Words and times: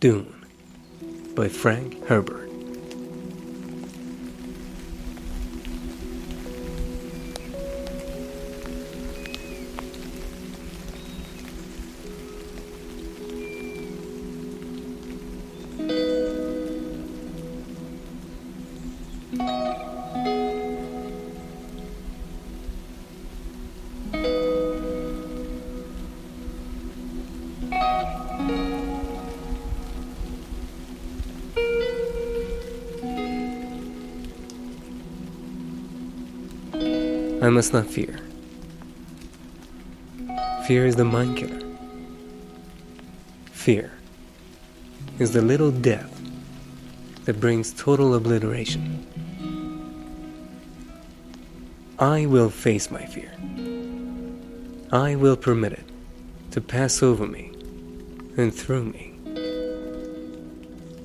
Dune 0.00 0.46
by 1.34 1.48
Frank 1.48 2.06
Herbert. 2.06 2.49
Must 37.60 37.74
not 37.74 37.86
fear. 37.86 38.18
Fear 40.66 40.86
is 40.86 40.96
the 40.96 41.04
mind 41.04 41.36
killer. 41.36 41.60
Fear 43.52 43.92
is 45.18 45.32
the 45.34 45.42
little 45.42 45.70
death 45.70 46.22
that 47.26 47.38
brings 47.38 47.74
total 47.74 48.14
obliteration. 48.14 49.06
I 51.98 52.24
will 52.24 52.48
face 52.48 52.90
my 52.90 53.04
fear. 53.04 53.30
I 54.90 55.16
will 55.16 55.36
permit 55.36 55.74
it 55.74 55.84
to 56.52 56.62
pass 56.62 57.02
over 57.02 57.26
me 57.26 57.52
and 58.38 58.54
through 58.54 58.84
me. 58.84 59.12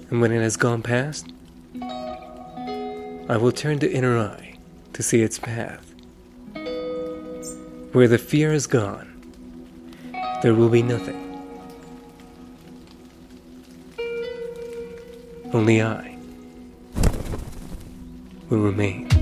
And 0.09 0.22
when 0.22 0.31
it 0.31 0.40
has 0.40 0.56
gone 0.56 0.81
past, 0.81 1.28
I 3.28 3.36
will 3.36 3.52
turn 3.52 3.80
the 3.80 3.92
inner 3.92 4.17
eye 4.17 4.58
to 4.94 5.03
see 5.03 5.22
its 5.22 5.38
path. 5.38 5.95
Where 7.96 8.10
the 8.10 8.18
fear 8.18 8.52
is 8.52 8.68
gone, 8.68 9.08
there 10.44 10.54
will 10.54 10.68
be 10.68 10.82
nothing. 10.84 11.16
Only 15.54 15.82
I 15.82 16.18
will 18.50 18.58
remain. 18.60 19.14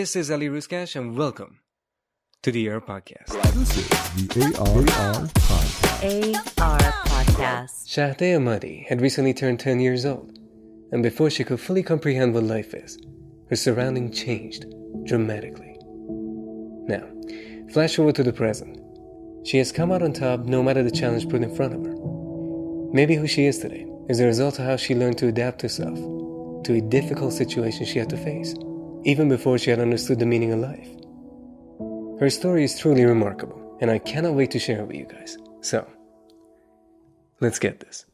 This 0.00 0.16
is 0.16 0.30
Ali 0.30 0.48
Ruskash 0.48 0.96
and 0.96 1.14
welcome 1.14 1.58
to 2.42 2.50
the 2.50 2.70
AR 2.70 2.80
Podcast. 2.80 3.36
This 3.52 3.76
is 3.76 3.88
the 4.28 4.44
AR 4.58 4.82
Podcast. 4.82 6.58
AR 6.58 6.78
Podcast. 7.04 7.86
Shahdeh 7.86 8.38
Ammadi 8.38 8.86
had 8.86 9.02
recently 9.02 9.34
turned 9.34 9.60
10 9.60 9.78
years 9.78 10.06
old, 10.06 10.38
and 10.90 11.02
before 11.02 11.28
she 11.28 11.44
could 11.44 11.60
fully 11.60 11.82
comprehend 11.82 12.32
what 12.32 12.44
life 12.44 12.72
is, 12.72 12.98
her 13.50 13.56
surrounding 13.56 14.10
changed 14.10 14.64
dramatically. 15.04 15.76
Now, 16.88 17.06
flash 17.70 17.96
forward 17.96 18.14
to 18.14 18.22
the 18.22 18.32
present. 18.32 18.80
She 19.46 19.58
has 19.58 19.70
come 19.70 19.92
out 19.92 20.02
on 20.02 20.14
top 20.14 20.46
no 20.46 20.62
matter 20.62 20.82
the 20.82 20.90
challenge 20.90 21.28
put 21.28 21.42
in 21.42 21.54
front 21.54 21.74
of 21.74 21.84
her. 21.84 21.94
Maybe 22.94 23.16
who 23.16 23.26
she 23.26 23.44
is 23.44 23.58
today 23.58 23.86
is 24.08 24.18
a 24.18 24.24
result 24.24 24.58
of 24.60 24.64
how 24.64 24.76
she 24.76 24.94
learned 24.94 25.18
to 25.18 25.28
adapt 25.28 25.60
herself 25.60 25.98
to 26.64 26.72
a 26.72 26.80
difficult 26.80 27.34
situation 27.34 27.84
she 27.84 27.98
had 27.98 28.08
to 28.08 28.16
face, 28.16 28.54
even 29.04 29.28
before 29.28 29.58
she 29.58 29.70
had 29.70 29.78
understood 29.80 30.18
the 30.18 30.26
meaning 30.26 30.52
of 30.52 30.60
life. 30.60 30.88
Her 32.20 32.30
story 32.30 32.64
is 32.64 32.78
truly 32.78 33.04
remarkable, 33.04 33.78
and 33.80 33.90
I 33.90 33.98
cannot 33.98 34.34
wait 34.34 34.50
to 34.52 34.58
share 34.58 34.80
it 34.80 34.86
with 34.86 34.96
you 34.96 35.06
guys. 35.06 35.38
So, 35.62 35.86
let's 37.40 37.58
get 37.58 37.80
this. 37.80 38.04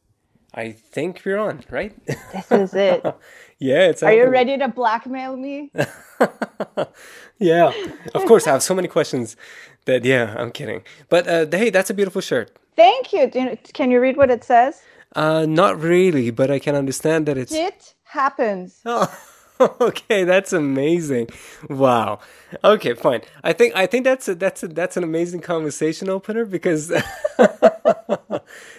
I 0.54 0.72
think 0.72 1.22
we're 1.24 1.38
on, 1.38 1.64
right? 1.70 1.94
This 2.06 2.50
is 2.50 2.74
it. 2.74 3.02
yeah, 3.58 3.88
it's 3.88 4.02
Are 4.02 4.12
you 4.14 4.28
ready 4.28 4.56
to 4.56 4.68
blackmail 4.68 5.36
me? 5.36 5.70
yeah, 7.38 7.72
of 8.14 8.24
course. 8.24 8.46
I 8.46 8.52
have 8.52 8.62
so 8.62 8.74
many 8.74 8.88
questions 8.88 9.36
that, 9.84 10.04
yeah, 10.04 10.34
I'm 10.38 10.50
kidding. 10.50 10.82
But 11.10 11.28
uh, 11.28 11.46
hey, 11.50 11.68
that's 11.70 11.90
a 11.90 11.94
beautiful 11.94 12.22
shirt. 12.22 12.56
Thank 12.74 13.12
you. 13.12 13.30
You- 13.34 13.58
Can 13.74 13.90
you 13.90 14.00
read 14.00 14.16
what 14.16 14.30
it 14.30 14.44
says? 14.44 14.80
Uh, 15.14 15.44
not 15.46 15.78
really, 15.80 16.30
but 16.30 16.50
I 16.50 16.58
can 16.58 16.74
understand 16.74 17.26
that 17.26 17.36
it's. 17.36 17.52
It 17.52 17.94
happens. 18.04 18.80
Oh, 18.86 19.12
okay, 19.80 20.24
that's 20.24 20.52
amazing. 20.52 21.28
Wow. 21.68 22.20
Okay, 22.64 22.94
fine. 22.94 23.22
I 23.42 23.52
think 23.52 23.74
I 23.76 23.86
think 23.86 24.04
that's 24.04 24.28
a, 24.28 24.34
that's 24.34 24.62
a, 24.62 24.68
that's 24.68 24.96
an 24.96 25.04
amazing 25.04 25.40
conversation 25.40 26.08
opener 26.08 26.44
because 26.44 26.88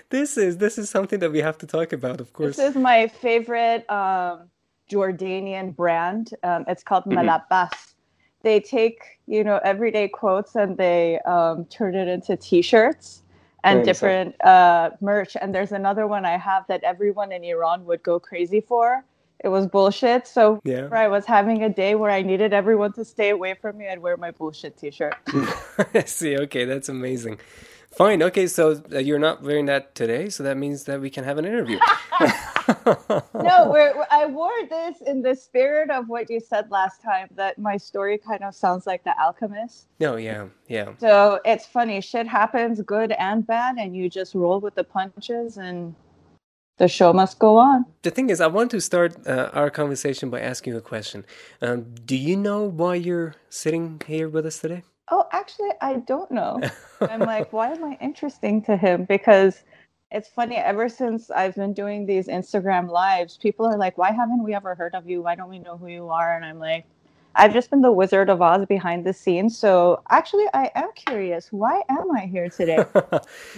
this 0.10 0.38
is 0.38 0.58
this 0.58 0.78
is 0.78 0.90
something 0.90 1.20
that 1.20 1.32
we 1.32 1.40
have 1.40 1.58
to 1.60 1.68
talk 1.68 1.94
about, 1.94 2.22
of 2.22 2.34
course. 2.34 2.58
This 2.58 2.76
is 2.76 2.82
my 2.82 3.08
favorite 3.08 3.90
um, 3.90 4.50
Jordanian 4.92 5.76
brand. 5.76 6.32
Um, 6.44 6.66
it's 6.68 6.84
called 6.84 7.06
Mm-hmm. 7.06 7.28
Mlabbas. 7.28 7.94
They 8.44 8.60
take 8.60 9.02
you 9.26 9.44
know 9.44 9.60
everyday 9.64 10.08
quotes 10.08 10.56
and 10.56 10.78
they 10.78 11.20
um, 11.22 11.66
turn 11.66 11.96
it 11.96 12.08
into 12.08 12.38
T-shirts 12.38 13.24
and 13.64 13.78
Very 13.78 13.86
different 13.86 14.46
uh, 14.46 14.92
merch. 15.02 15.36
And 15.40 15.54
there's 15.54 15.72
another 15.72 16.08
one 16.08 16.26
I 16.26 16.38
have 16.38 16.66
that 16.68 16.84
everyone 16.84 17.32
in 17.32 17.44
Iran 17.44 17.86
would 17.86 18.04
go 18.04 18.20
crazy 18.20 18.62
for. 18.62 19.04
It 19.44 19.50
was 19.50 19.68
bullshit. 19.68 20.28
So 20.28 20.60
Yeah. 20.64 20.90
I 20.92 21.08
was 21.08 21.26
having 21.26 21.64
a 21.64 21.70
day 21.70 21.96
where 21.96 22.10
I 22.12 22.22
needed 22.22 22.54
everyone 22.54 22.94
to 22.94 23.06
stay 23.06 23.30
away 23.30 23.54
from 23.54 23.78
me, 23.78 23.88
I'd 23.88 24.00
wear 24.00 24.18
my 24.18 24.32
bullshit 24.32 24.78
T-shirt. 24.78 25.16
I 25.94 26.04
see. 26.06 26.38
Okay, 26.38 26.66
that's 26.66 26.90
amazing. 26.90 27.40
Fine. 27.92 28.22
Okay, 28.22 28.46
so 28.48 28.82
uh, 28.94 29.00
you're 29.00 29.18
not 29.20 29.42
wearing 29.42 29.66
that 29.68 29.96
today, 29.96 30.30
so 30.30 30.44
that 30.44 30.58
means 30.58 30.84
that 30.84 31.02
we 31.02 31.10
can 31.10 31.24
have 31.24 31.38
an 31.38 31.46
interview. 31.46 31.80
no, 32.86 33.70
we're, 33.72 33.96
we're- 33.96 34.06
I 34.12 34.26
wore 34.28 34.52
this 34.70 35.02
in 35.06 35.22
the 35.22 35.36
spirit 35.36 35.90
of 35.90 36.08
what 36.10 36.30
you 36.30 36.40
said 36.40 36.70
last 36.70 37.02
time 37.02 37.28
that 37.36 37.58
my 37.58 37.78
story 37.78 38.18
kind 38.18 38.44
of 38.44 38.54
sounds 38.54 38.86
like 38.86 39.04
The 39.04 39.14
Alchemist. 39.20 39.88
No, 40.00 40.16
yeah, 40.18 40.48
yeah. 40.68 40.90
So 41.00 41.40
it's 41.46 41.66
funny, 41.66 42.02
shit 42.02 42.28
happens, 42.28 42.82
good 42.82 43.14
and 43.14 43.46
bad, 43.48 43.78
and 43.78 43.96
you 43.96 44.10
just 44.10 44.36
roll 44.36 44.60
with 44.60 44.76
the 44.76 44.84
punches, 44.84 45.58
and 45.58 45.96
the 46.78 46.88
show 46.88 47.12
must 47.14 47.40
go 47.40 47.58
on. 47.58 47.86
The 48.04 48.12
thing 48.12 48.30
is, 48.30 48.40
I 48.40 48.48
want 48.48 48.72
to 48.72 48.82
start 48.82 49.16
uh, 49.28 49.50
our 49.54 49.70
conversation 49.70 50.30
by 50.30 50.42
asking 50.42 50.74
you 50.74 50.80
a 50.80 50.82
question. 50.82 51.26
Um, 51.62 51.94
do 52.06 52.16
you 52.16 52.36
know 52.36 52.64
why 52.64 52.96
you're 52.96 53.36
sitting 53.50 54.02
here 54.06 54.30
with 54.30 54.46
us 54.46 54.60
today? 54.60 54.84
Oh, 55.10 55.26
actually, 55.32 55.72
I 55.82 55.98
don't 55.98 56.30
know. 56.32 56.62
I'm 57.02 57.22
like, 57.22 57.52
why 57.54 57.72
am 57.72 57.84
I 57.84 57.98
interesting 58.02 58.62
to 58.64 58.78
him? 58.78 59.06
Because 59.06 59.64
it's 60.12 60.30
funny, 60.30 60.56
ever 60.56 60.88
since 60.90 61.32
I've 61.32 61.56
been 61.56 61.74
doing 61.74 62.06
these 62.06 62.28
Instagram 62.28 62.90
lives, 62.90 63.38
people 63.38 63.66
are 63.66 63.78
like, 63.78 63.98
why 63.98 64.12
haven't 64.12 64.44
we 64.44 64.54
ever 64.54 64.76
heard 64.76 64.96
of 64.96 65.10
you? 65.10 65.22
Why 65.22 65.36
don't 65.36 65.50
we 65.50 65.60
know 65.60 65.78
who 65.78 65.88
you 65.88 66.10
are? 66.10 66.36
And 66.36 66.46
I'm 66.46 66.60
like, 66.60 66.86
I've 67.38 67.54
just 67.54 67.70
been 67.70 67.82
the 67.82 67.92
Wizard 67.92 68.30
of 68.30 68.42
Oz 68.42 68.66
behind 68.66 69.06
the 69.06 69.14
scenes. 69.14 69.56
So 69.58 70.02
actually, 70.10 70.46
I 70.56 70.72
am 70.74 70.90
curious. 70.96 71.52
Why 71.52 71.84
am 71.88 72.12
I 72.12 72.26
here 72.26 72.50
today? 72.50 72.78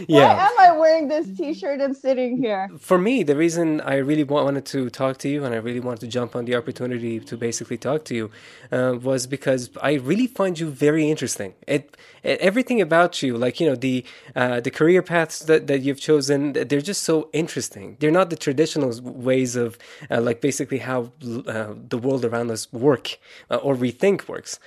Why 0.08 0.34
am 0.48 0.56
I 0.60 0.78
wearing 0.78 1.08
this 1.08 1.28
t 1.38 1.54
shirt 1.54 1.80
and 1.80 1.96
sitting 1.96 2.38
here? 2.38 2.70
For 2.78 2.98
me, 2.98 3.24
the 3.24 3.38
reason 3.38 3.80
I 3.82 3.96
really 3.96 4.26
wanted 4.26 4.66
to 4.68 4.90
talk 4.90 5.18
to 5.20 5.30
you 5.30 5.46
and 5.46 5.54
I 5.56 5.58
really 5.58 5.80
wanted 5.80 6.02
to 6.02 6.08
jump 6.08 6.36
on 6.36 6.44
the 6.44 6.56
opportunity 6.56 7.22
to 7.22 7.38
basically 7.38 7.78
talk 7.78 8.04
to 8.06 8.16
you 8.16 8.32
uh, 8.72 8.98
was 9.02 9.28
because 9.28 9.70
I 9.82 9.94
really 9.94 10.28
find 10.28 10.60
you 10.60 10.70
very 10.70 11.10
interesting. 11.10 11.54
It, 11.66 11.96
it 12.22 12.40
everything 12.42 12.82
about 12.82 13.24
you, 13.24 13.38
like 13.38 13.62
you 13.62 13.68
know 13.70 13.76
the 13.76 14.04
uh, 14.36 14.60
the 14.60 14.72
career 14.72 15.02
paths 15.02 15.40
that, 15.40 15.68
that 15.68 15.80
you've 15.82 16.02
chosen, 16.02 16.54
they're 16.54 16.82
just 16.82 17.04
so 17.04 17.30
interesting. 17.32 17.96
They're 18.00 18.12
not 18.12 18.30
the 18.30 18.36
traditional 18.36 18.92
ways 19.02 19.56
of 19.56 19.78
uh, 20.12 20.20
like 20.20 20.42
basically 20.42 20.80
how 20.80 21.12
uh, 21.48 21.74
the 21.94 21.98
world 21.98 22.26
around 22.26 22.52
us 22.52 22.72
work 22.74 23.18
uh, 23.50 23.56
or 23.70 23.76
we 23.76 23.92
think 23.92 24.28
works. 24.28 24.60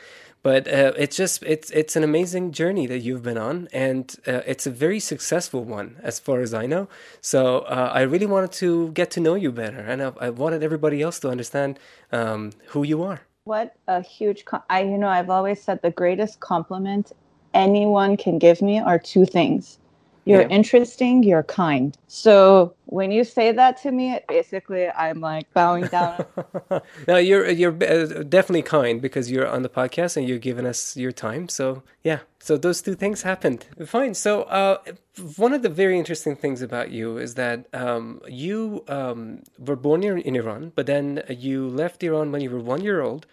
But 0.44 0.66
uh, 0.66 0.92
it's 0.96 1.16
just 1.16 1.42
it's 1.42 1.70
it's 1.70 1.94
an 1.96 2.04
amazing 2.04 2.52
journey 2.52 2.86
that 2.86 3.00
you've 3.06 3.22
been 3.22 3.38
on, 3.38 3.68
and 3.72 4.04
uh, 4.26 4.42
it's 4.52 4.66
a 4.66 4.70
very 4.70 5.00
successful 5.00 5.62
one 5.64 5.96
as 6.02 6.18
far 6.18 6.40
as 6.40 6.52
I 6.52 6.66
know. 6.66 6.88
So 7.20 7.40
uh, 7.60 7.90
I 7.92 8.02
really 8.02 8.26
wanted 8.26 8.52
to 8.62 8.90
get 8.90 9.10
to 9.12 9.20
know 9.20 9.34
you 9.34 9.52
better, 9.52 9.78
and 9.90 10.02
I, 10.02 10.12
I 10.26 10.30
wanted 10.30 10.62
everybody 10.62 11.02
else 11.02 11.20
to 11.20 11.28
understand 11.28 11.78
um, 12.10 12.52
who 12.72 12.82
you 12.82 13.02
are. 13.02 13.20
What 13.44 13.74
a 13.88 14.02
huge, 14.02 14.44
com- 14.44 14.62
I, 14.70 14.82
you 14.82 14.98
know, 14.98 15.08
I've 15.08 15.30
always 15.30 15.60
said 15.60 15.82
the 15.82 15.90
greatest 15.90 16.38
compliment 16.40 17.12
anyone 17.54 18.16
can 18.16 18.38
give 18.38 18.62
me 18.62 18.78
are 18.80 18.98
two 18.98 19.26
things 19.26 19.78
You're 20.24 20.42
Yeah. 20.42 20.48
interesting, 20.50 21.22
you're 21.24 21.44
kind. 21.44 21.96
So 22.08 22.76
when 22.86 23.10
you 23.10 23.24
say 23.24 23.52
that 23.52 23.76
to 23.82 23.92
me, 23.92 24.20
basically 24.28 24.88
I'm 24.88 25.20
like 25.20 25.48
bowing 25.54 25.88
down. 25.88 26.26
no, 27.08 27.16
you're 27.18 27.48
you're 27.50 27.72
uh, 27.84 28.22
definitely 28.24 28.62
kind 28.62 29.00
because 29.02 29.30
you're 29.30 29.48
on 29.48 29.62
the 29.62 29.68
podcast 29.68 30.16
and 30.16 30.28
you're 30.28 30.38
giving 30.38 30.66
us 30.66 30.96
your 30.96 31.12
time. 31.12 31.48
So 31.48 31.82
yeah, 32.04 32.20
so 32.40 32.56
those 32.56 32.82
two 32.82 32.94
things 32.94 33.22
happened. 33.22 33.66
Fine. 33.86 34.14
So 34.14 34.42
uh, 34.44 34.78
one 35.36 35.52
of 35.52 35.62
the 35.62 35.68
very 35.70 35.98
interesting 35.98 36.36
things 36.36 36.62
about 36.62 36.90
you 36.92 37.18
is 37.18 37.34
that 37.34 37.66
um, 37.74 38.20
you 38.28 38.84
um, 38.88 39.42
were 39.58 39.76
born 39.76 40.04
in, 40.04 40.18
in 40.18 40.36
Iran, 40.36 40.72
but 40.76 40.86
then 40.86 41.22
you 41.28 41.68
left 41.68 42.02
Iran 42.04 42.32
when 42.32 42.42
you 42.42 42.50
were 42.50 42.60
one 42.60 42.82
year 42.82 43.00
old. 43.02 43.26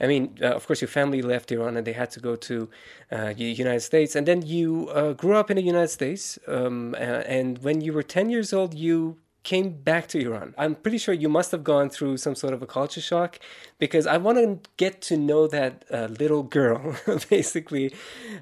I 0.00 0.06
mean, 0.06 0.38
uh, 0.42 0.46
of 0.46 0.66
course, 0.66 0.80
your 0.80 0.88
family 0.88 1.22
left 1.22 1.52
Iran 1.52 1.76
and 1.76 1.86
they 1.86 1.92
had 1.92 2.10
to 2.12 2.20
go 2.20 2.34
to 2.36 2.68
uh, 3.12 3.32
the 3.34 3.44
United 3.44 3.80
States. 3.80 4.16
And 4.16 4.26
then 4.26 4.42
you 4.42 4.88
uh, 4.88 5.12
grew 5.12 5.36
up 5.36 5.50
in 5.50 5.56
the 5.56 5.62
United 5.62 5.88
States. 5.88 6.38
Um, 6.48 6.94
uh, 6.94 7.22
and 7.26 7.58
when 7.58 7.80
you 7.80 7.92
were 7.92 8.02
10 8.02 8.30
years 8.30 8.52
old, 8.52 8.74
you 8.74 9.18
came 9.42 9.70
back 9.70 10.06
to 10.08 10.18
Iran. 10.18 10.54
I'm 10.58 10.74
pretty 10.74 10.98
sure 10.98 11.14
you 11.14 11.28
must 11.28 11.50
have 11.52 11.64
gone 11.64 11.88
through 11.88 12.18
some 12.18 12.34
sort 12.34 12.52
of 12.52 12.62
a 12.62 12.66
culture 12.66 13.00
shock 13.00 13.38
because 13.78 14.06
I 14.06 14.18
want 14.18 14.38
to 14.38 14.70
get 14.76 15.00
to 15.02 15.16
know 15.16 15.46
that 15.46 15.84
uh, 15.90 16.08
little 16.18 16.42
girl, 16.42 16.96
basically. 17.30 17.94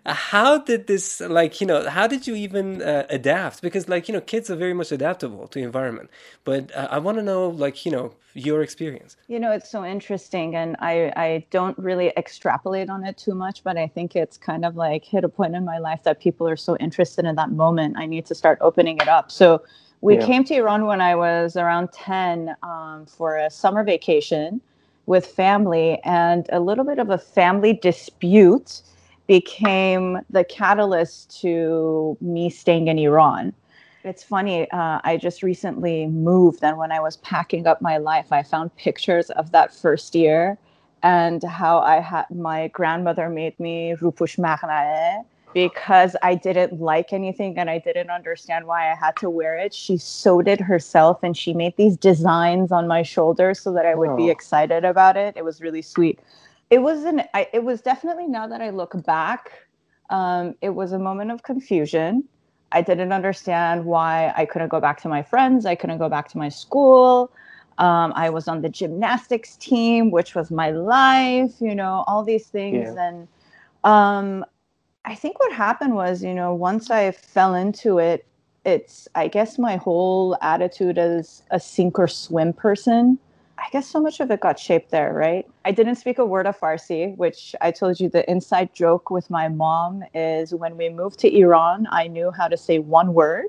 How 0.05 0.59
did 0.59 0.89
this, 0.89 1.21
like, 1.21 1.61
you 1.61 1.67
know, 1.67 1.89
how 1.89 2.09
did 2.09 2.27
you 2.27 2.35
even 2.35 2.83
uh, 2.83 3.07
adapt? 3.11 3.63
Because, 3.63 3.89
like, 3.89 4.09
you 4.09 4.15
know, 4.15 4.21
kids 4.21 4.51
are 4.51 4.57
very 4.57 4.75
much 4.75 4.91
adaptable 4.91 5.47
to 5.49 5.61
environment. 5.61 6.11
But 6.43 6.75
uh, 6.75 6.89
I 6.91 6.99
want 6.99 7.19
to 7.19 7.23
know, 7.23 7.49
like, 7.49 7.87
you 7.87 7.93
know, 7.93 8.15
your 8.35 8.63
experience. 8.63 9.17
You 9.27 9.41
know, 9.41 9.53
it's 9.53 9.71
so 9.71 9.85
interesting, 9.85 10.55
and 10.55 10.77
I 10.79 11.13
I 11.17 11.47
don't 11.51 11.77
really 11.79 12.13
extrapolate 12.17 12.89
on 12.89 13.05
it 13.05 13.17
too 13.19 13.35
much, 13.35 13.65
but 13.65 13.77
I 13.77 13.89
think 13.89 14.15
it's 14.15 14.37
kind 14.37 14.65
of 14.65 14.77
like 14.77 15.05
hit 15.05 15.25
a 15.25 15.29
point 15.29 15.57
in 15.57 15.65
my 15.65 15.79
life 15.79 16.03
that 16.05 16.21
people 16.21 16.49
are 16.49 16.57
so 16.57 16.77
interested 16.77 17.25
in 17.25 17.35
that 17.37 17.51
moment. 17.51 17.97
I 17.99 18.07
need 18.07 18.27
to 18.27 18.35
start 18.35 18.59
opening 18.61 18.99
it 18.99 19.09
up. 19.09 19.31
So 19.33 19.63
we 20.01 20.17
Yeah. 20.17 20.27
came 20.27 20.45
to 20.45 20.55
Iran 20.55 20.87
when 20.87 21.01
I 21.01 21.15
was 21.15 21.57
around 21.57 21.93
ten 21.93 22.57
um, 22.63 23.07
for 23.07 23.37
a 23.37 23.51
summer 23.51 23.83
vacation 23.85 24.61
with 25.07 25.27
family, 25.27 26.01
and 26.05 26.47
a 26.53 26.61
little 26.61 26.85
bit 26.85 26.99
of 26.99 27.11
a 27.11 27.19
family 27.19 27.73
dispute 27.73 28.83
became 29.27 30.19
the 30.31 30.45
catalyst 30.45 31.41
to 31.41 32.17
me 32.21 32.51
staying 32.51 32.89
in 32.89 32.99
Iran. 32.99 33.53
It's 34.05 34.23
funny. 34.23 34.71
Uh, 34.71 35.01
I 35.05 35.17
just 35.17 35.43
recently 35.43 36.07
moved, 36.07 36.63
and 36.63 36.79
when 36.79 36.93
I 36.93 37.01
was 37.01 37.17
packing 37.19 37.67
up 37.67 37.83
my 37.83 37.99
life, 37.99 38.33
I 38.33 38.43
found 38.43 38.75
pictures 38.77 39.31
of 39.31 39.51
that 39.53 39.75
first 39.75 40.15
year 40.15 40.59
and 41.03 41.43
how 41.45 41.79
I 41.81 42.01
had 42.01 42.27
my 42.31 42.69
grandmother 42.69 43.29
made 43.29 43.59
me 43.61 43.95
rupush 44.01 44.39
magnae 44.39 45.23
because 45.55 46.17
I 46.23 46.35
didn't 46.35 46.81
like 46.81 47.13
anything 47.13 47.59
and 47.59 47.71
I 47.71 47.79
didn't 47.79 48.11
understand 48.11 48.67
why 48.67 48.91
I 48.91 48.95
had 48.95 49.17
to 49.19 49.31
wear 49.31 49.57
it. 49.57 49.75
She 49.75 49.97
sewed 49.97 50.47
it 50.49 50.61
herself 50.61 51.23
and 51.23 51.37
she 51.37 51.53
made 51.55 51.77
these 51.77 51.97
designs 51.97 52.71
on 52.73 52.87
my 52.87 53.03
shoulders 53.03 53.61
so 53.61 53.73
that 53.73 53.87
I 53.87 53.95
would 53.95 54.15
be 54.17 54.29
Oh. 54.29 54.31
excited 54.31 54.85
about 54.85 55.17
it. 55.17 55.37
It 55.37 55.45
was 55.45 55.61
really 55.61 55.83
sweet. 55.83 56.21
It 56.71 56.79
was 56.81 57.05
an. 57.05 57.23
I, 57.35 57.49
it 57.53 57.65
was 57.65 57.81
definitely 57.81 58.27
now 58.27 58.47
that 58.47 58.61
I 58.61 58.71
look 58.71 59.05
back, 59.05 59.51
um, 60.11 60.55
it 60.61 60.71
was 60.71 60.93
a 60.93 60.99
moment 60.99 61.31
of 61.31 61.43
confusion. 61.43 62.25
I 62.73 62.83
didn't 62.83 63.13
understand 63.13 63.85
why 63.85 64.33
I 64.37 64.45
couldn't 64.45 64.69
go 64.69 64.81
back 64.81 65.01
to 65.03 65.09
my 65.09 65.23
friends. 65.23 65.65
I 65.67 65.75
couldn't 65.75 65.99
go 65.99 66.09
back 66.09 66.29
to 66.29 66.39
my 66.39 66.49
school. 66.51 67.31
Um, 67.79 68.13
I 68.15 68.29
was 68.31 68.49
on 68.49 68.61
the 68.61 68.69
gymnastics 68.69 69.57
team, 69.57 70.11
which 70.11 70.35
was 70.35 70.51
my 70.51 70.71
life, 70.71 71.53
you 71.61 71.75
know, 71.75 72.05
all 72.07 72.23
these 72.25 72.47
things. 72.49 72.95
Yeah. 72.95 73.09
And 73.09 73.29
um, 73.85 74.45
I 75.09 75.15
think 75.15 75.41
what 75.41 75.55
happened 75.55 75.95
was, 75.95 76.23
you 76.23 76.35
know, 76.35 76.53
once 76.53 76.91
I 76.91 77.13
fell 77.13 77.55
into 77.55 77.99
it, 77.99 78.27
it's, 78.67 79.09
I 79.15 79.29
guess, 79.29 79.59
my 79.59 79.77
whole 79.77 80.37
attitude 80.43 80.99
as 80.99 81.43
a 81.51 81.59
sink 81.59 81.99
or 81.99 82.07
swim 82.07 82.53
person. 82.53 83.19
I 83.57 83.65
guess 83.73 83.87
so 83.87 84.03
much 84.03 84.21
of 84.21 84.31
it 84.31 84.41
got 84.41 84.59
shaped 84.59 84.91
there, 84.91 85.15
right? 85.15 85.49
I 85.65 85.71
didn't 85.73 85.95
speak 85.95 86.19
a 86.19 86.27
word 86.27 86.47
of 86.47 86.61
Farsi, 86.61 87.17
which 87.17 87.57
I 87.63 87.71
told 87.71 87.99
you 87.99 88.11
the 88.11 88.31
inside 88.31 88.75
joke 88.75 89.09
with 89.09 89.31
my 89.31 89.49
mom 89.49 90.05
is 90.13 90.53
when 90.53 90.77
we 90.77 90.91
moved 90.91 91.19
to 91.21 91.35
Iran, 91.35 91.87
I 91.91 92.07
knew 92.09 92.31
how 92.31 92.47
to 92.47 92.59
say 92.59 92.79
one 92.79 93.15
word, 93.15 93.47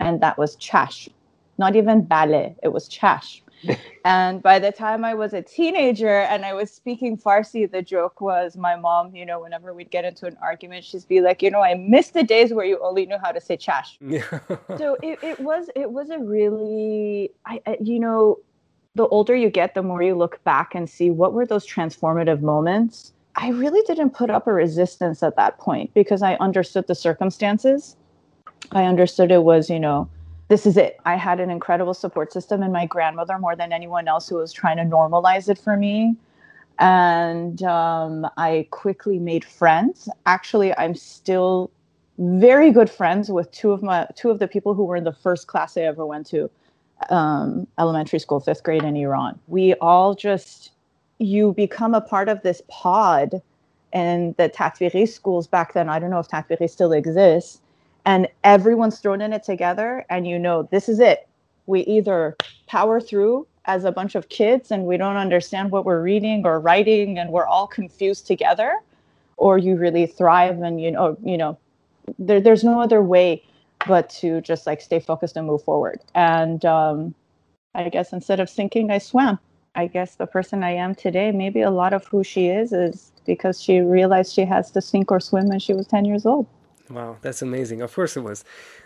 and 0.00 0.20
that 0.22 0.36
was 0.36 0.56
chash. 0.56 1.08
Not 1.56 1.76
even 1.76 2.02
bale, 2.02 2.52
it 2.64 2.72
was 2.72 2.88
chash. 2.88 3.42
and 4.04 4.42
by 4.42 4.58
the 4.58 4.72
time 4.72 5.04
I 5.04 5.14
was 5.14 5.32
a 5.32 5.42
teenager 5.42 6.20
and 6.20 6.44
I 6.44 6.52
was 6.52 6.70
speaking 6.70 7.16
Farsi, 7.16 7.70
the 7.70 7.82
joke 7.82 8.20
was 8.20 8.56
my 8.56 8.76
mom, 8.76 9.14
you 9.14 9.26
know, 9.26 9.40
whenever 9.40 9.72
we'd 9.72 9.90
get 9.90 10.04
into 10.04 10.26
an 10.26 10.36
argument, 10.42 10.84
she'd 10.84 11.06
be 11.08 11.20
like, 11.20 11.42
you 11.42 11.50
know, 11.50 11.62
I 11.62 11.74
miss 11.74 12.10
the 12.10 12.22
days 12.22 12.52
where 12.52 12.66
you 12.66 12.78
only 12.82 13.06
knew 13.06 13.18
how 13.22 13.32
to 13.32 13.40
say 13.40 13.56
chash 13.56 13.96
so 14.78 14.96
it, 15.02 15.18
it 15.22 15.40
was 15.40 15.68
it 15.74 15.90
was 15.90 16.10
a 16.10 16.18
really 16.18 17.30
I, 17.44 17.60
I 17.66 17.76
you 17.80 17.98
know 17.98 18.38
the 18.94 19.06
older 19.08 19.34
you 19.34 19.50
get 19.50 19.74
the 19.74 19.82
more 19.82 20.02
you 20.02 20.14
look 20.14 20.42
back 20.44 20.74
and 20.74 20.88
see 20.88 21.10
what 21.10 21.32
were 21.32 21.46
those 21.46 21.66
transformative 21.66 22.40
moments. 22.40 23.12
I 23.34 23.50
really 23.50 23.82
didn't 23.86 24.10
put 24.10 24.30
up 24.30 24.46
a 24.46 24.52
resistance 24.52 25.22
at 25.22 25.36
that 25.36 25.58
point 25.58 25.92
because 25.92 26.22
i 26.22 26.36
understood 26.36 26.86
the 26.86 26.94
circumstances. 26.94 27.96
I 28.72 28.84
understood 28.84 29.30
it 29.30 29.42
was 29.42 29.68
you 29.68 29.80
know 29.80 30.08
this 30.48 30.66
is 30.66 30.76
it 30.76 30.98
i 31.04 31.16
had 31.16 31.40
an 31.40 31.50
incredible 31.50 31.94
support 31.94 32.32
system 32.32 32.62
and 32.62 32.72
my 32.72 32.86
grandmother 32.86 33.38
more 33.38 33.56
than 33.56 33.72
anyone 33.72 34.08
else 34.08 34.28
who 34.28 34.36
was 34.36 34.52
trying 34.52 34.76
to 34.76 34.84
normalize 34.84 35.48
it 35.48 35.58
for 35.58 35.76
me 35.76 36.14
and 36.78 37.62
um, 37.62 38.26
i 38.36 38.66
quickly 38.70 39.18
made 39.18 39.44
friends 39.44 40.08
actually 40.26 40.76
i'm 40.76 40.94
still 40.94 41.70
very 42.18 42.70
good 42.70 42.88
friends 42.88 43.30
with 43.30 43.50
two 43.50 43.72
of 43.72 43.82
my 43.82 44.06
two 44.16 44.30
of 44.30 44.38
the 44.38 44.48
people 44.48 44.74
who 44.74 44.84
were 44.84 44.96
in 44.96 45.04
the 45.04 45.12
first 45.12 45.46
class 45.46 45.76
I 45.76 45.82
ever 45.82 46.06
went 46.06 46.26
to, 46.28 46.50
um, 47.10 47.66
elementary 47.78 48.18
school, 48.18 48.40
fifth 48.40 48.62
grade 48.62 48.84
in 48.84 48.96
Iran. 48.96 49.38
We 49.48 49.74
all 49.74 50.14
just 50.14 50.72
you 51.18 51.52
become 51.52 51.94
a 51.94 52.00
part 52.00 52.28
of 52.28 52.42
this 52.42 52.62
pod, 52.68 53.42
and 53.92 54.36
the 54.36 54.48
Tatbiri 54.48 55.08
schools 55.08 55.46
back 55.46 55.74
then. 55.74 55.88
I 55.88 55.98
don't 55.98 56.10
know 56.10 56.18
if 56.18 56.28
Tatbiri 56.28 56.68
still 56.70 56.92
exists, 56.92 57.60
and 58.06 58.28
everyone's 58.44 59.00
thrown 59.00 59.20
in 59.20 59.32
it 59.32 59.42
together, 59.42 60.06
and 60.08 60.26
you 60.26 60.38
know 60.38 60.62
this 60.70 60.88
is 60.88 61.00
it. 61.00 61.28
We 61.66 61.80
either 61.82 62.36
power 62.68 63.00
through 63.00 63.46
as 63.66 63.84
a 63.84 63.90
bunch 63.92 64.14
of 64.14 64.28
kids, 64.28 64.70
and 64.70 64.86
we 64.86 64.96
don't 64.96 65.16
understand 65.16 65.72
what 65.72 65.84
we're 65.84 66.00
reading 66.00 66.46
or 66.46 66.60
writing, 66.60 67.18
and 67.18 67.30
we're 67.30 67.46
all 67.46 67.66
confused 67.66 68.26
together, 68.26 68.72
or 69.36 69.58
you 69.58 69.76
really 69.76 70.06
thrive, 70.06 70.62
and 70.62 70.80
you 70.80 70.92
know 70.92 71.18
you 71.22 71.36
know 71.36 71.58
there, 72.18 72.40
there's 72.40 72.64
no 72.64 72.80
other 72.80 73.02
way 73.02 73.42
but 73.86 74.08
to 74.08 74.40
just 74.40 74.66
like 74.66 74.80
stay 74.80 75.00
focused 75.00 75.36
and 75.36 75.46
move 75.46 75.62
forward. 75.62 76.00
And 76.14 76.64
um, 76.64 77.14
I 77.74 77.88
guess 77.88 78.12
instead 78.12 78.40
of 78.40 78.48
sinking, 78.48 78.90
I 78.90 78.98
swam. 78.98 79.38
I 79.74 79.88
guess 79.88 80.14
the 80.14 80.26
person 80.26 80.64
I 80.64 80.70
am 80.70 80.94
today, 80.94 81.32
maybe 81.32 81.60
a 81.60 81.70
lot 81.70 81.92
of 81.92 82.06
who 82.06 82.24
she 82.24 82.48
is, 82.48 82.72
is 82.72 83.12
because 83.26 83.60
she 83.60 83.80
realized 83.80 84.32
she 84.32 84.44
has 84.46 84.70
to 84.70 84.80
sink 84.80 85.12
or 85.12 85.20
swim 85.20 85.48
when 85.48 85.58
she 85.58 85.74
was 85.74 85.86
10 85.86 86.06
years 86.06 86.24
old. 86.24 86.46
Wow, 86.88 87.16
that's 87.20 87.42
amazing. 87.42 87.82
Of 87.82 87.92
course 87.94 88.16
it 88.16 88.20
was. 88.20 88.44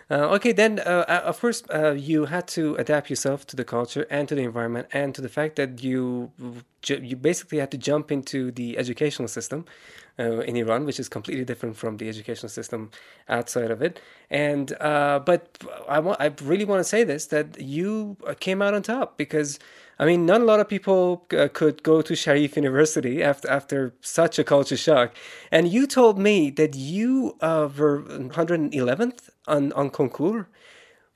Uh, 0.09 0.29
okay, 0.35 0.51
then, 0.53 0.79
uh, 0.79 1.05
uh, 1.07 1.21
of 1.23 1.39
course, 1.39 1.61
uh, 1.71 1.91
you 1.91 2.25
had 2.25 2.47
to 2.49 2.75
adapt 2.77 3.11
yourself 3.11 3.45
to 3.47 3.55
the 3.55 3.63
culture 3.63 4.07
and 4.09 4.27
to 4.27 4.33
the 4.33 4.41
environment 4.41 4.87
and 4.91 5.13
to 5.13 5.21
the 5.21 5.29
fact 5.29 5.55
that 5.57 5.83
you 5.83 6.31
you 6.87 7.15
basically 7.15 7.59
had 7.59 7.69
to 7.69 7.77
jump 7.77 8.11
into 8.11 8.51
the 8.51 8.75
educational 8.75 9.27
system 9.27 9.65
uh, 10.17 10.39
in 10.39 10.55
Iran, 10.57 10.85
which 10.85 10.99
is 10.99 11.07
completely 11.07 11.45
different 11.45 11.77
from 11.77 11.97
the 11.97 12.09
educational 12.09 12.49
system 12.49 12.89
outside 13.29 13.69
of 13.69 13.83
it. 13.83 14.01
And 14.31 14.73
uh, 14.81 15.19
but 15.19 15.59
I 15.87 15.99
want 15.99 16.19
I 16.19 16.33
really 16.41 16.65
want 16.65 16.79
to 16.79 16.83
say 16.83 17.03
this 17.03 17.27
that 17.27 17.59
you 17.61 18.17
came 18.39 18.61
out 18.63 18.73
on 18.73 18.81
top 18.81 19.17
because. 19.17 19.59
I 20.01 20.05
mean, 20.05 20.25
not 20.25 20.41
a 20.41 20.43
lot 20.43 20.59
of 20.59 20.67
people 20.67 21.27
uh, 21.37 21.47
could 21.53 21.83
go 21.83 22.01
to 22.01 22.15
Sharif 22.15 22.55
University 22.55 23.21
after 23.21 23.47
after 23.47 23.93
such 24.01 24.39
a 24.39 24.43
culture 24.43 24.75
shock. 24.75 25.15
And 25.51 25.67
you 25.67 25.85
told 25.85 26.17
me 26.17 26.49
that 26.49 26.73
you 26.75 27.37
uh, 27.39 27.69
were 27.77 28.01
111th 28.01 29.29
on 29.47 29.71
on 29.73 29.91
concours. 29.91 30.47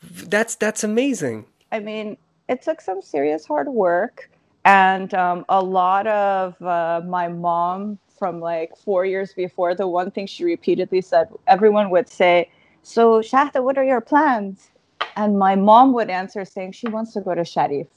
That's 0.03 0.55
that's 0.55 0.83
amazing. 0.83 1.47
I 1.71 1.79
mean, 1.79 2.15
it 2.47 2.61
took 2.61 2.79
some 2.79 3.01
serious 3.01 3.47
hard 3.47 3.69
work 3.69 4.29
and 4.65 5.11
um, 5.15 5.45
a 5.49 5.63
lot 5.63 6.05
of 6.05 6.61
uh, 6.61 7.01
my 7.07 7.27
mom 7.27 7.97
from 8.19 8.39
like 8.39 8.77
four 8.77 9.03
years 9.03 9.33
before. 9.33 9.73
The 9.73 9.87
one 9.87 10.11
thing 10.11 10.27
she 10.27 10.43
repeatedly 10.43 11.01
said, 11.01 11.29
everyone 11.47 11.89
would 11.89 12.07
say, 12.07 12.51
"So 12.83 13.21
Shahdeh, 13.21 13.63
what 13.63 13.79
are 13.79 13.83
your 13.93 14.01
plans?" 14.01 14.69
And 15.15 15.39
my 15.39 15.55
mom 15.55 15.91
would 15.93 16.11
answer 16.11 16.45
saying 16.45 16.73
she 16.73 16.87
wants 16.87 17.13
to 17.13 17.21
go 17.21 17.33
to 17.33 17.43
Sharif. 17.43 17.87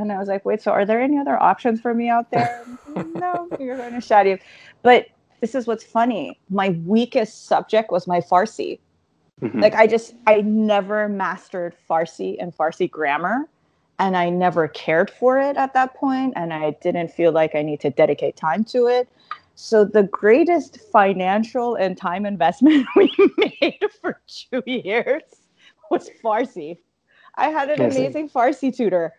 And 0.00 0.12
I 0.12 0.18
was 0.18 0.28
like, 0.28 0.44
wait, 0.44 0.62
so 0.62 0.70
are 0.70 0.84
there 0.84 1.00
any 1.00 1.18
other 1.18 1.40
options 1.42 1.80
for 1.80 1.94
me 1.94 2.08
out 2.08 2.30
there? 2.30 2.64
no, 3.14 3.48
you're 3.60 3.76
going 3.76 3.94
to 3.94 4.00
Sharif. 4.00 4.40
But 4.82 5.06
this 5.40 5.54
is 5.54 5.66
what's 5.66 5.84
funny. 5.84 6.38
My 6.50 6.70
weakest 6.86 7.46
subject 7.46 7.90
was 7.90 8.06
my 8.06 8.20
Farsi. 8.20 8.78
Mm-hmm. 9.40 9.60
Like 9.60 9.74
I 9.74 9.86
just 9.86 10.14
I 10.26 10.40
never 10.40 11.08
mastered 11.08 11.74
Farsi 11.88 12.36
and 12.40 12.56
Farsi 12.56 12.90
grammar 12.90 13.48
and 13.98 14.16
I 14.16 14.30
never 14.30 14.68
cared 14.68 15.10
for 15.10 15.38
it 15.40 15.56
at 15.56 15.74
that 15.74 15.94
point 15.94 16.32
and 16.36 16.52
I 16.52 16.72
didn't 16.82 17.08
feel 17.08 17.32
like 17.32 17.54
I 17.54 17.62
need 17.62 17.80
to 17.80 17.90
dedicate 17.90 18.36
time 18.36 18.64
to 18.64 18.86
it. 18.86 19.08
So 19.54 19.84
the 19.84 20.04
greatest 20.04 20.78
financial 20.92 21.74
and 21.74 21.96
time 21.96 22.26
investment 22.26 22.86
we 22.96 23.12
made 23.36 23.80
for 24.00 24.20
two 24.26 24.62
years 24.66 25.22
was 25.90 26.10
Farsi. 26.22 26.78
I 27.36 27.48
had 27.48 27.70
an 27.70 27.80
amazing 27.80 28.28
Farsi 28.28 28.74
tutor, 28.74 29.12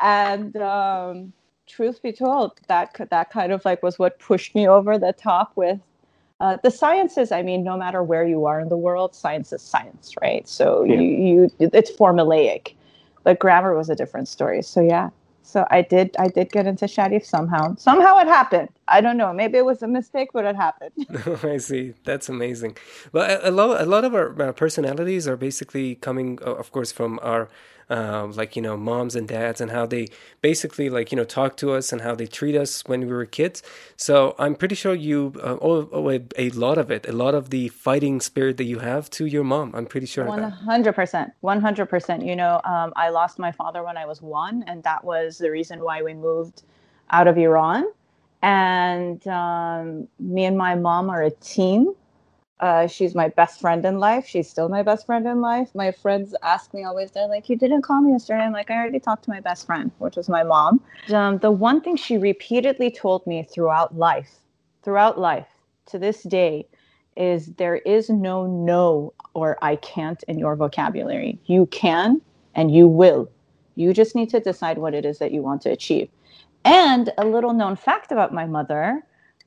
and 0.00 0.56
um, 0.56 1.32
truth 1.66 2.02
be 2.02 2.12
told, 2.12 2.60
that 2.68 2.94
that 3.10 3.30
kind 3.30 3.52
of 3.52 3.64
like 3.64 3.82
was 3.82 3.98
what 3.98 4.18
pushed 4.18 4.54
me 4.54 4.68
over 4.68 4.98
the 4.98 5.12
top 5.12 5.52
with 5.56 5.78
uh, 6.40 6.56
the 6.62 6.70
sciences. 6.70 7.32
I 7.32 7.42
mean, 7.42 7.62
no 7.62 7.76
matter 7.76 8.02
where 8.02 8.26
you 8.26 8.46
are 8.46 8.60
in 8.60 8.68
the 8.68 8.76
world, 8.76 9.14
science 9.14 9.52
is 9.52 9.62
science, 9.62 10.14
right? 10.22 10.46
So 10.48 10.84
yeah. 10.84 10.94
you, 10.94 11.50
you 11.60 11.70
it's 11.72 11.90
formulaic, 11.90 12.74
but 13.24 13.38
grammar 13.38 13.76
was 13.76 13.90
a 13.90 13.94
different 13.94 14.28
story. 14.28 14.62
So 14.62 14.80
yeah, 14.80 15.10
so 15.50 15.66
I 15.70 15.82
did 15.82 16.16
I 16.18 16.28
did 16.28 16.52
get 16.52 16.66
into 16.66 16.86
Sharif 16.86 17.24
somehow. 17.26 17.74
Somehow 17.76 18.18
it 18.18 18.28
happened. 18.28 18.68
I 18.88 19.00
don't 19.00 19.16
know. 19.16 19.32
Maybe 19.32 19.58
it 19.58 19.64
was 19.64 19.82
a 19.82 19.88
mistake, 19.88 20.30
but 20.32 20.44
it 20.44 20.56
happened. 20.56 20.92
I 21.44 21.58
see. 21.58 21.94
That's 22.04 22.28
amazing. 22.28 22.76
Well, 23.12 23.26
a, 23.28 23.50
a 23.50 23.52
lot 23.52 23.80
a 23.80 23.86
lot 23.86 24.04
of 24.04 24.14
our 24.14 24.52
personalities 24.52 25.26
are 25.26 25.36
basically 25.36 25.96
coming, 25.96 26.38
of 26.42 26.70
course, 26.72 26.92
from 26.92 27.18
our 27.22 27.48
um, 27.90 28.32
like 28.32 28.56
you 28.56 28.62
know 28.62 28.76
moms 28.76 29.14
and 29.16 29.28
dads 29.28 29.60
and 29.60 29.70
how 29.70 29.84
they 29.84 30.08
basically 30.40 30.88
like 30.88 31.10
you 31.12 31.16
know 31.16 31.24
talk 31.24 31.56
to 31.58 31.72
us 31.72 31.92
and 31.92 32.00
how 32.00 32.14
they 32.14 32.26
treat 32.26 32.56
us 32.56 32.82
when 32.86 33.00
we 33.00 33.08
were 33.08 33.26
kids. 33.26 33.62
So 33.96 34.34
I'm 34.38 34.54
pretty 34.54 34.76
sure 34.76 34.94
you 34.94 35.34
uh, 35.42 35.58
owe, 35.60 35.88
owe 35.92 36.10
a, 36.10 36.20
a, 36.38 36.50
lot 36.50 36.78
of 36.78 36.90
it, 36.90 37.08
a 37.08 37.12
lot 37.12 37.34
of 37.34 37.50
the 37.50 37.68
fighting 37.68 38.20
spirit 38.20 38.56
that 38.58 38.64
you 38.64 38.78
have 38.78 39.10
to 39.10 39.26
your 39.26 39.44
mom. 39.44 39.74
I'm 39.74 39.86
pretty 39.86 40.06
sure. 40.06 40.24
One 40.24 40.42
hundred 40.42 40.94
percent, 40.94 41.32
one 41.40 41.60
hundred 41.60 41.86
percent. 41.86 42.24
You 42.24 42.36
know, 42.36 42.60
um, 42.64 42.92
I 42.96 43.10
lost 43.10 43.38
my 43.38 43.52
father 43.52 43.82
when 43.82 43.96
I 43.96 44.06
was 44.06 44.22
one, 44.22 44.64
and 44.66 44.82
that 44.84 45.04
was 45.04 45.38
the 45.38 45.50
reason 45.50 45.82
why 45.82 46.02
we 46.02 46.14
moved 46.14 46.62
out 47.10 47.26
of 47.26 47.36
Iran. 47.36 47.84
And 48.42 49.26
um, 49.28 50.08
me 50.18 50.46
and 50.46 50.56
my 50.56 50.74
mom 50.74 51.10
are 51.10 51.22
a 51.22 51.30
team 51.30 51.94
uh, 52.60 52.86
she's 52.86 53.14
my 53.14 53.28
best 53.28 53.60
friend 53.60 53.84
in 53.84 53.98
life. 53.98 54.26
She's 54.26 54.48
still 54.48 54.68
my 54.68 54.82
best 54.82 55.06
friend 55.06 55.26
in 55.26 55.40
life. 55.40 55.74
My 55.74 55.90
friends 55.90 56.34
ask 56.42 56.72
me 56.74 56.84
always, 56.84 57.10
they're 57.10 57.26
like, 57.26 57.48
You 57.48 57.56
didn't 57.56 57.82
call 57.82 58.02
me 58.02 58.12
yesterday. 58.12 58.40
I'm 58.42 58.52
like, 58.52 58.70
I 58.70 58.76
already 58.76 59.00
talked 59.00 59.24
to 59.24 59.30
my 59.30 59.40
best 59.40 59.66
friend, 59.66 59.90
which 59.98 60.16
was 60.16 60.28
my 60.28 60.42
mom. 60.42 60.80
Um, 61.12 61.38
the 61.38 61.50
one 61.50 61.80
thing 61.80 61.96
she 61.96 62.18
repeatedly 62.18 62.90
told 62.90 63.26
me 63.26 63.42
throughout 63.42 63.96
life, 63.96 64.40
throughout 64.82 65.18
life 65.18 65.48
to 65.86 65.98
this 65.98 66.22
day, 66.22 66.66
is 67.16 67.46
there 67.54 67.76
is 67.76 68.10
no 68.10 68.46
no 68.46 69.12
or 69.34 69.58
I 69.62 69.76
can't 69.76 70.22
in 70.24 70.38
your 70.38 70.54
vocabulary. 70.54 71.38
You 71.46 71.66
can 71.66 72.20
and 72.54 72.74
you 72.74 72.86
will. 72.86 73.30
You 73.74 73.94
just 73.94 74.14
need 74.14 74.28
to 74.30 74.40
decide 74.40 74.78
what 74.78 74.94
it 74.94 75.06
is 75.06 75.18
that 75.18 75.32
you 75.32 75.42
want 75.42 75.62
to 75.62 75.70
achieve. 75.70 76.10
And 76.64 77.10
a 77.16 77.24
little 77.24 77.54
known 77.54 77.76
fact 77.76 78.12
about 78.12 78.34
my 78.34 78.44
mother 78.44 79.02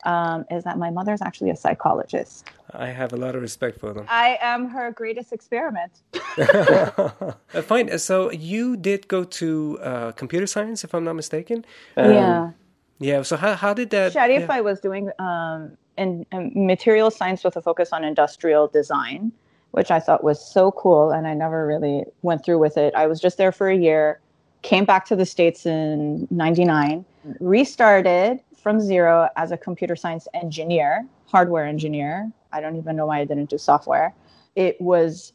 um, 0.05 0.45
is 0.51 0.63
that 0.63 0.77
my 0.77 0.89
mother 0.89 1.13
is 1.13 1.21
actually 1.21 1.49
a 1.49 1.55
psychologist. 1.55 2.49
I 2.73 2.87
have 2.87 3.13
a 3.13 3.17
lot 3.17 3.35
of 3.35 3.41
respect 3.41 3.79
for 3.79 3.93
them. 3.93 4.05
I 4.09 4.37
am 4.41 4.67
her 4.69 4.91
greatest 4.91 5.33
experiment. 5.33 5.91
Uh, 7.55 7.61
fine. 7.61 7.99
So 7.99 8.31
you 8.31 8.75
did 8.75 9.07
go 9.07 9.23
to 9.23 9.79
uh, 9.83 10.11
computer 10.13 10.47
science, 10.47 10.83
if 10.83 10.95
I'm 10.95 11.03
not 11.03 11.13
mistaken. 11.13 11.63
Um, 11.95 12.11
yeah. 12.11 12.51
Yeah. 12.99 13.21
So 13.21 13.37
how 13.37 13.53
how 13.53 13.73
did 13.75 13.91
that? 13.91 14.13
Sharif, 14.13 14.41
yeah. 14.41 14.47
I 14.49 14.61
was 14.61 14.79
doing 14.79 15.11
um, 15.19 15.77
in, 15.97 16.25
in 16.31 16.51
material 16.55 17.11
science 17.11 17.43
with 17.43 17.55
a 17.55 17.61
focus 17.61 17.89
on 17.91 18.03
industrial 18.03 18.67
design, 18.67 19.31
which 19.71 19.91
I 19.91 19.99
thought 19.99 20.23
was 20.23 20.43
so 20.43 20.71
cool, 20.71 21.11
and 21.11 21.27
I 21.27 21.35
never 21.35 21.67
really 21.67 22.05
went 22.23 22.43
through 22.43 22.59
with 22.59 22.77
it. 22.77 22.95
I 22.95 23.05
was 23.05 23.19
just 23.19 23.37
there 23.37 23.51
for 23.51 23.69
a 23.69 23.77
year, 23.77 24.19
came 24.63 24.85
back 24.85 25.05
to 25.05 25.15
the 25.15 25.25
states 25.25 25.67
in 25.67 26.27
'99, 26.31 27.05
restarted 27.39 28.39
from 28.63 28.79
zero 28.79 29.29
as 29.35 29.51
a 29.51 29.57
computer 29.57 29.95
science 29.95 30.27
engineer, 30.33 31.05
hardware 31.27 31.65
engineer. 31.65 32.31
I 32.53 32.61
don't 32.61 32.77
even 32.77 32.95
know 32.95 33.05
why 33.05 33.19
I 33.19 33.25
didn't 33.25 33.49
do 33.49 33.57
software. 33.57 34.15
It 34.55 34.79
was 34.79 35.33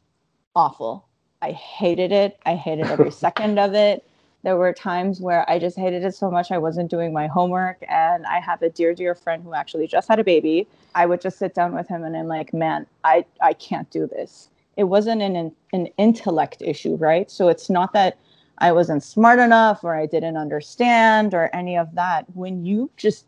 awful. 0.56 1.06
I 1.42 1.52
hated 1.52 2.11
it. 2.11 2.38
I 2.47 2.54
hated 2.54 2.87
every 2.87 3.11
second 3.26 3.58
of 3.58 3.75
it. 3.75 4.08
There 4.44 4.56
were 4.56 4.73
times 4.73 5.20
where 5.20 5.49
I 5.50 5.58
just 5.58 5.76
hated 5.76 6.04
it 6.04 6.14
so 6.14 6.30
much 6.30 6.50
I 6.50 6.58
wasn't 6.58 6.90
doing 6.90 7.12
my 7.12 7.26
homework. 7.26 7.85
And 7.88 8.25
I 8.25 8.40
have 8.40 8.62
a 8.62 8.70
dear, 8.70 8.94
dear 8.94 9.14
friend 9.14 9.42
who 9.42 9.52
actually 9.52 9.88
just 9.88 10.08
had 10.08 10.18
a 10.18 10.25
baby. 10.25 10.66
I 10.94 11.06
would 11.06 11.20
just 11.20 11.38
sit 11.38 11.54
down 11.54 11.75
with 11.75 11.87
him 11.87 12.04
and 12.04 12.16
I'm 12.16 12.28
like, 12.28 12.54
man, 12.54 12.87
I, 13.04 13.26
I 13.42 13.52
can't 13.52 13.90
do 13.90 14.06
this. 14.06 14.49
It 14.76 14.85
wasn't 14.85 15.23
an, 15.23 15.52
an 15.73 15.88
intellect 15.99 16.62
issue, 16.62 16.94
right? 16.94 17.30
So 17.30 17.49
it's 17.49 17.68
not 17.68 17.92
that 17.92 18.16
I 18.58 18.72
wasn't 18.72 19.02
smart 19.02 19.38
enough 19.38 19.84
or 19.84 19.94
I 19.94 20.06
didn't 20.06 20.36
understand 20.36 21.34
or 21.34 21.48
any 21.54 21.76
of 21.76 21.94
that. 21.94 22.26
When 22.34 22.64
you 22.64 22.90
just 22.96 23.26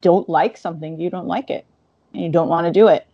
don't 0.00 0.28
like 0.28 0.56
something, 0.56 1.00
you 1.00 1.10
don't 1.10 1.26
like 1.26 1.50
it 1.50 1.64
and 2.12 2.22
you 2.22 2.28
don't 2.28 2.48
want 2.48 2.66
to 2.66 2.72
do 2.72 2.88
it. 2.88 3.06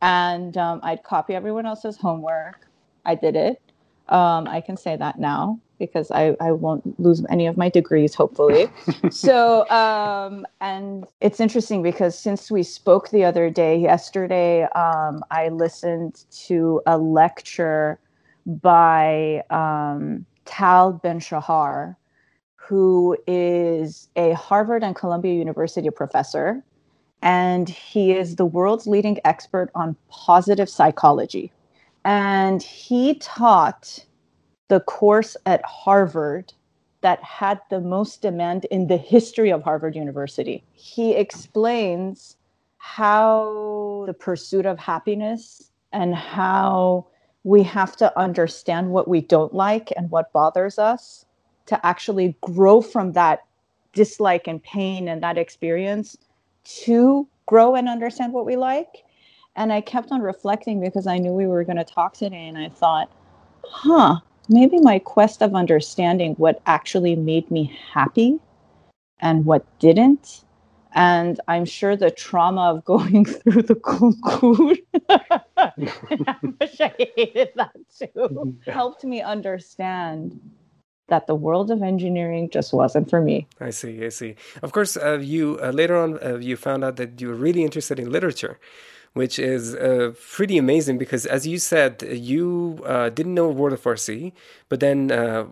And 0.00 0.56
um, 0.56 0.80
I'd 0.82 1.02
copy 1.02 1.34
everyone 1.34 1.66
else's 1.66 1.96
homework. 1.96 2.66
I 3.04 3.14
did 3.14 3.36
it. 3.36 3.60
Um, 4.08 4.46
I 4.48 4.60
can 4.60 4.76
say 4.76 4.96
that 4.96 5.18
now 5.18 5.60
because 5.78 6.10
I, 6.10 6.36
I 6.40 6.52
won't 6.52 6.98
lose 6.98 7.24
any 7.30 7.46
of 7.46 7.56
my 7.56 7.68
degrees, 7.68 8.14
hopefully. 8.14 8.68
so, 9.10 9.68
um, 9.70 10.46
and 10.60 11.06
it's 11.20 11.40
interesting 11.40 11.82
because 11.82 12.18
since 12.18 12.50
we 12.50 12.62
spoke 12.62 13.10
the 13.10 13.24
other 13.24 13.48
day, 13.48 13.76
yesterday, 13.76 14.64
um, 14.74 15.22
I 15.30 15.48
listened 15.50 16.24
to 16.46 16.82
a 16.86 16.98
lecture 16.98 17.98
by 18.46 19.44
um, 19.50 20.24
Tal 20.48 20.94
Ben 20.94 21.20
Shahar, 21.20 21.96
who 22.56 23.16
is 23.26 24.08
a 24.16 24.32
Harvard 24.32 24.82
and 24.82 24.96
Columbia 24.96 25.34
University 25.34 25.90
professor, 25.90 26.64
and 27.22 27.68
he 27.68 28.12
is 28.12 28.36
the 28.36 28.46
world's 28.46 28.86
leading 28.86 29.18
expert 29.24 29.70
on 29.74 29.96
positive 30.08 30.68
psychology. 30.68 31.52
And 32.04 32.62
he 32.62 33.14
taught 33.14 34.04
the 34.68 34.80
course 34.80 35.36
at 35.46 35.64
Harvard 35.64 36.52
that 37.02 37.22
had 37.22 37.60
the 37.70 37.80
most 37.80 38.22
demand 38.22 38.64
in 38.66 38.88
the 38.88 38.96
history 38.96 39.50
of 39.50 39.62
Harvard 39.62 39.94
University. 39.94 40.64
He 40.72 41.14
explains 41.14 42.36
how 42.78 44.04
the 44.06 44.14
pursuit 44.14 44.66
of 44.66 44.78
happiness 44.78 45.70
and 45.92 46.14
how 46.14 47.06
we 47.44 47.62
have 47.62 47.96
to 47.96 48.18
understand 48.18 48.90
what 48.90 49.08
we 49.08 49.20
don't 49.20 49.54
like 49.54 49.92
and 49.96 50.10
what 50.10 50.32
bothers 50.32 50.78
us 50.78 51.24
to 51.66 51.86
actually 51.86 52.36
grow 52.40 52.80
from 52.80 53.12
that 53.12 53.44
dislike 53.92 54.46
and 54.46 54.62
pain 54.62 55.08
and 55.08 55.22
that 55.22 55.38
experience 55.38 56.16
to 56.64 57.26
grow 57.46 57.74
and 57.74 57.88
understand 57.88 58.32
what 58.32 58.46
we 58.46 58.56
like. 58.56 59.04
And 59.56 59.72
I 59.72 59.80
kept 59.80 60.12
on 60.12 60.20
reflecting 60.20 60.80
because 60.80 61.06
I 61.06 61.18
knew 61.18 61.32
we 61.32 61.46
were 61.46 61.64
going 61.64 61.78
to 61.78 61.84
talk 61.84 62.14
today. 62.14 62.46
And 62.46 62.58
I 62.58 62.68
thought, 62.68 63.10
huh, 63.64 64.16
maybe 64.48 64.78
my 64.78 64.98
quest 64.98 65.42
of 65.42 65.54
understanding 65.54 66.34
what 66.34 66.60
actually 66.66 67.16
made 67.16 67.50
me 67.50 67.76
happy 67.92 68.38
and 69.20 69.44
what 69.44 69.64
didn't 69.78 70.44
and 70.94 71.40
I'm 71.48 71.64
sure 71.64 71.96
the 71.96 72.10
trauma 72.10 72.72
of 72.72 72.84
going 72.84 73.24
through 73.38 73.62
the 73.62 73.74
concours, 73.74 74.78
I 75.08 75.72
wish 76.60 76.80
I 76.80 76.92
hated 77.16 77.50
that 77.56 77.76
too, 77.98 78.58
helped 78.66 79.04
me 79.04 79.22
understand 79.22 80.40
that 81.08 81.26
the 81.26 81.34
world 81.34 81.70
of 81.70 81.82
engineering 81.82 82.50
just 82.50 82.72
wasn't 82.72 83.08
for 83.10 83.20
me. 83.20 83.46
I 83.60 83.70
see, 83.70 84.04
I 84.04 84.10
see. 84.10 84.36
Of 84.62 84.72
course, 84.72 84.96
uh, 84.96 85.18
you 85.18 85.58
uh, 85.62 85.70
later 85.70 85.96
on 85.96 86.18
uh, 86.22 86.36
you 86.36 86.56
found 86.56 86.84
out 86.84 86.96
that 86.96 87.20
you 87.20 87.28
were 87.28 87.34
really 87.34 87.64
interested 87.64 87.98
in 87.98 88.10
literature, 88.12 88.58
which 89.14 89.38
is 89.38 89.74
uh, 89.74 90.12
pretty 90.34 90.58
amazing 90.58 90.98
because, 90.98 91.24
as 91.26 91.46
you 91.46 91.58
said, 91.58 92.02
you 92.02 92.80
uh, 92.84 93.08
didn't 93.08 93.34
know 93.34 93.46
a 93.46 93.52
word 93.52 93.72
of 93.72 93.82
Farsi, 93.82 94.32
but 94.68 94.80
then 94.80 95.10
uh, 95.10 95.46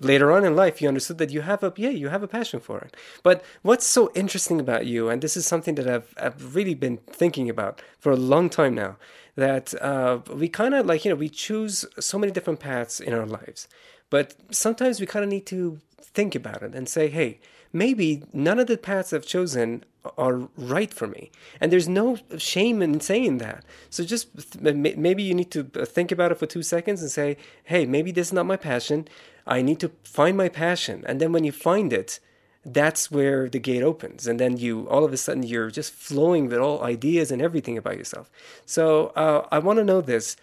later 0.00 0.32
on 0.32 0.44
in 0.44 0.56
life 0.56 0.80
you 0.80 0.88
understood 0.88 1.18
that 1.18 1.30
you 1.30 1.42
have 1.42 1.62
a 1.62 1.72
yeah 1.76 1.90
you 1.90 2.08
have 2.08 2.22
a 2.22 2.28
passion 2.28 2.60
for 2.60 2.78
it. 2.80 2.96
But 3.22 3.44
what's 3.62 3.86
so 3.86 4.10
interesting 4.14 4.60
about 4.60 4.86
you 4.86 5.08
and 5.08 5.22
this 5.22 5.36
is 5.36 5.46
something 5.46 5.74
that 5.76 5.88
i've, 5.88 6.14
I've 6.16 6.54
really 6.54 6.74
been 6.74 6.98
thinking 7.06 7.48
about 7.48 7.82
for 7.98 8.12
a 8.12 8.16
long 8.16 8.48
time 8.50 8.74
now 8.74 8.96
that 9.36 9.74
uh, 9.82 10.20
we 10.32 10.48
kind 10.48 10.74
of 10.74 10.86
like 10.86 11.04
you 11.04 11.10
know 11.10 11.16
we 11.16 11.28
choose 11.28 11.84
so 11.98 12.18
many 12.18 12.32
different 12.32 12.60
paths 12.60 13.00
in 13.00 13.12
our 13.12 13.26
lives 13.26 13.68
but 14.10 14.34
sometimes 14.50 15.00
we 15.00 15.06
kind 15.06 15.24
of 15.24 15.30
need 15.30 15.46
to 15.46 15.80
think 16.00 16.34
about 16.34 16.62
it 16.62 16.74
and 16.74 16.88
say 16.88 17.08
hey 17.08 17.40
maybe 17.72 18.22
none 18.32 18.58
of 18.58 18.68
the 18.68 18.78
paths 18.78 19.12
I've 19.12 19.26
chosen 19.26 19.84
are 20.16 20.48
right 20.56 20.92
for 20.92 21.06
me. 21.06 21.30
And 21.60 21.72
there's 21.72 21.88
no 21.88 22.18
shame 22.36 22.82
in 22.82 23.00
saying 23.00 23.38
that. 23.38 23.64
So 23.90 24.04
just 24.04 24.28
maybe 24.62 25.22
you 25.22 25.34
need 25.34 25.50
to 25.50 25.64
think 25.64 26.12
about 26.12 26.32
it 26.32 26.38
for 26.38 26.46
two 26.46 26.62
seconds 26.62 27.02
and 27.02 27.10
say, 27.10 27.36
hey, 27.64 27.86
maybe 27.86 28.12
this 28.12 28.28
is 28.28 28.32
not 28.32 28.46
my 28.46 28.56
passion. 28.56 29.08
I 29.46 29.62
need 29.62 29.80
to 29.80 29.90
find 30.04 30.36
my 30.36 30.48
passion. 30.48 31.04
And 31.06 31.20
then 31.20 31.32
when 31.32 31.44
you 31.44 31.52
find 31.52 31.92
it, 31.92 32.20
that's 32.64 33.10
where 33.10 33.48
the 33.48 33.58
gate 33.58 33.82
opens. 33.82 34.26
And 34.26 34.40
then 34.40 34.56
you, 34.56 34.88
all 34.88 35.04
of 35.04 35.12
a 35.12 35.16
sudden, 35.16 35.42
you're 35.42 35.70
just 35.70 35.92
flowing 35.92 36.48
with 36.48 36.58
all 36.58 36.82
ideas 36.82 37.30
and 37.30 37.42
everything 37.42 37.76
about 37.76 37.98
yourself. 37.98 38.30
So 38.66 39.08
uh, 39.16 39.46
I 39.50 39.58
want 39.58 39.78
to 39.78 39.84
know 39.84 40.00
this. 40.00 40.36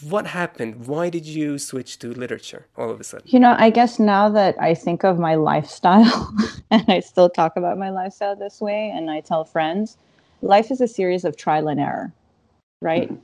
What 0.00 0.28
happened? 0.28 0.86
Why 0.86 1.10
did 1.10 1.26
you 1.26 1.58
switch 1.58 1.98
to 1.98 2.12
literature 2.12 2.66
all 2.76 2.90
of 2.90 3.00
a 3.00 3.04
sudden? 3.04 3.26
You 3.28 3.40
know, 3.40 3.56
I 3.58 3.70
guess 3.70 3.98
now 3.98 4.28
that 4.28 4.54
I 4.60 4.74
think 4.74 5.04
of 5.04 5.18
my 5.18 5.34
lifestyle, 5.34 6.32
and 6.70 6.84
I 6.88 7.00
still 7.00 7.28
talk 7.28 7.56
about 7.56 7.78
my 7.78 7.90
lifestyle 7.90 8.36
this 8.36 8.60
way, 8.60 8.92
and 8.94 9.10
I 9.10 9.20
tell 9.20 9.44
friends, 9.44 9.96
life 10.40 10.70
is 10.70 10.80
a 10.80 10.86
series 10.86 11.24
of 11.24 11.36
trial 11.36 11.66
and 11.66 11.80
error, 11.80 12.12
right? 12.80 13.10
Mm-hmm. 13.10 13.22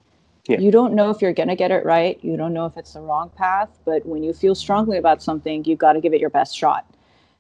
Yeah. 0.49 0.59
You 0.61 0.71
don't 0.71 0.95
know 0.95 1.11
if 1.11 1.21
you're 1.21 1.35
going 1.35 1.49
to 1.49 1.57
get 1.57 1.71
it 1.71 1.85
right. 1.85 2.19
You 2.23 2.37
don't 2.37 2.55
know 2.55 2.65
if 2.65 2.77
it's 2.79 2.95
the 2.95 3.03
wrong 3.03 3.31
path. 3.37 3.69
But 3.85 4.05
when 4.07 4.23
you 4.23 4.33
feel 4.33 4.55
strongly 4.55 4.97
about 4.97 5.23
something, 5.23 5.63
you've 5.65 5.79
got 5.79 5.93
to 5.93 6.01
give 6.01 6.15
it 6.15 6.21
your 6.21 6.31
best 6.31 6.57
shot. 6.57 6.87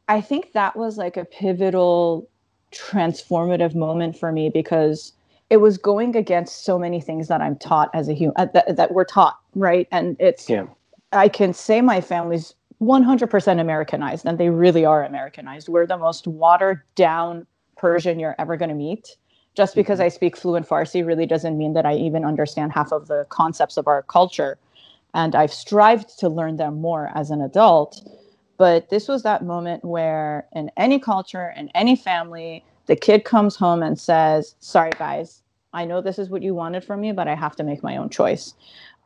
I 0.08 0.20
think 0.20 0.52
that 0.52 0.76
was 0.76 0.96
like 0.96 1.16
a 1.16 1.24
pivotal, 1.24 2.28
transformative 2.72 3.74
moment 3.74 4.18
for 4.18 4.32
me 4.32 4.50
because 4.50 5.12
it 5.50 5.58
was 5.58 5.78
going 5.78 6.16
against 6.16 6.64
so 6.64 6.78
many 6.78 7.00
things 7.00 7.28
that 7.28 7.40
I'm 7.40 7.56
taught 7.56 7.90
as 7.94 8.08
a 8.08 8.14
human, 8.14 8.34
uh, 8.36 8.46
that, 8.54 8.76
that 8.76 8.92
we're 8.92 9.04
taught, 9.04 9.38
right? 9.54 9.88
And 9.90 10.16
it's, 10.18 10.48
Yeah. 10.48 10.66
I 11.12 11.28
can 11.28 11.54
say 11.54 11.80
my 11.80 12.02
family's 12.02 12.54
100% 12.82 13.60
Americanized, 13.60 14.26
and 14.26 14.38
they 14.38 14.50
really 14.50 14.84
are 14.84 15.04
Americanized. 15.04 15.68
We're 15.68 15.86
the 15.86 15.96
most 15.96 16.26
watered 16.26 16.82
down 16.94 17.46
Persian 17.76 18.20
you're 18.20 18.36
ever 18.38 18.56
going 18.56 18.68
to 18.68 18.74
meet. 18.74 19.16
Just 19.54 19.74
because 19.74 19.98
I 20.00 20.08
speak 20.08 20.36
fluent 20.36 20.68
Farsi 20.68 21.04
really 21.04 21.26
doesn't 21.26 21.58
mean 21.58 21.72
that 21.72 21.84
I 21.84 21.94
even 21.96 22.24
understand 22.24 22.72
half 22.72 22.92
of 22.92 23.08
the 23.08 23.26
concepts 23.30 23.76
of 23.76 23.88
our 23.88 24.02
culture. 24.02 24.58
And 25.14 25.34
I've 25.34 25.52
strived 25.52 26.18
to 26.20 26.28
learn 26.28 26.56
them 26.56 26.80
more 26.80 27.10
as 27.14 27.30
an 27.30 27.40
adult. 27.40 28.06
But 28.58 28.90
this 28.90 29.08
was 29.08 29.22
that 29.22 29.44
moment 29.44 29.84
where, 29.84 30.46
in 30.52 30.70
any 30.76 30.98
culture, 30.98 31.54
in 31.56 31.70
any 31.74 31.96
family, 31.96 32.64
the 32.86 32.96
kid 32.96 33.24
comes 33.24 33.56
home 33.56 33.82
and 33.82 33.98
says, 33.98 34.56
Sorry, 34.60 34.90
guys, 34.98 35.42
I 35.72 35.84
know 35.86 36.00
this 36.02 36.18
is 36.18 36.30
what 36.30 36.42
you 36.42 36.54
wanted 36.54 36.84
from 36.84 37.00
me, 37.00 37.12
but 37.12 37.28
I 37.28 37.36
have 37.36 37.56
to 37.56 37.64
make 37.64 37.82
my 37.82 37.96
own 37.96 38.10
choice. 38.10 38.54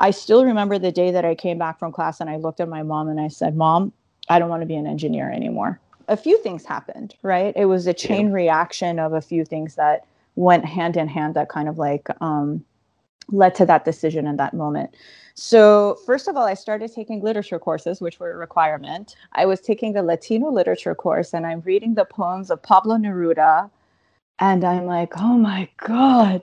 I 0.00 0.10
still 0.10 0.44
remember 0.44 0.78
the 0.78 0.92
day 0.92 1.12
that 1.12 1.24
I 1.24 1.34
came 1.34 1.58
back 1.58 1.78
from 1.78 1.92
class 1.92 2.20
and 2.20 2.30
I 2.30 2.36
looked 2.36 2.60
at 2.60 2.68
my 2.68 2.82
mom 2.82 3.08
and 3.08 3.20
I 3.20 3.28
said, 3.28 3.56
Mom, 3.56 3.92
I 4.28 4.38
don't 4.38 4.48
want 4.48 4.62
to 4.62 4.66
be 4.66 4.76
an 4.76 4.86
engineer 4.86 5.30
anymore. 5.30 5.80
A 6.08 6.16
few 6.16 6.38
things 6.38 6.64
happened, 6.64 7.14
right? 7.22 7.52
It 7.56 7.66
was 7.66 7.86
a 7.86 7.94
chain 7.94 8.32
reaction 8.32 8.98
of 8.98 9.12
a 9.12 9.20
few 9.20 9.44
things 9.44 9.76
that 9.76 10.06
went 10.34 10.64
hand 10.64 10.96
in 10.96 11.08
hand 11.08 11.34
that 11.34 11.48
kind 11.50 11.68
of 11.68 11.78
like 11.78 12.08
um, 12.20 12.64
led 13.28 13.54
to 13.56 13.66
that 13.66 13.84
decision 13.84 14.26
in 14.26 14.36
that 14.36 14.54
moment. 14.54 14.94
So, 15.35 15.99
first 16.05 16.27
of 16.27 16.35
all, 16.35 16.45
I 16.45 16.55
started 16.55 16.91
taking 16.93 17.21
literature 17.21 17.59
courses, 17.59 18.01
which 18.01 18.19
were 18.19 18.31
a 18.31 18.37
requirement. 18.37 19.15
I 19.33 19.45
was 19.45 19.61
taking 19.61 19.93
the 19.93 20.01
Latino 20.01 20.49
literature 20.49 20.95
course 20.95 21.33
and 21.33 21.45
I'm 21.45 21.61
reading 21.61 21.93
the 21.93 22.05
poems 22.05 22.49
of 22.49 22.61
Pablo 22.63 22.95
Neruda. 22.97 23.69
And 24.39 24.63
I'm 24.63 24.85
like, 24.85 25.13
oh 25.17 25.37
my 25.37 25.69
God, 25.77 26.41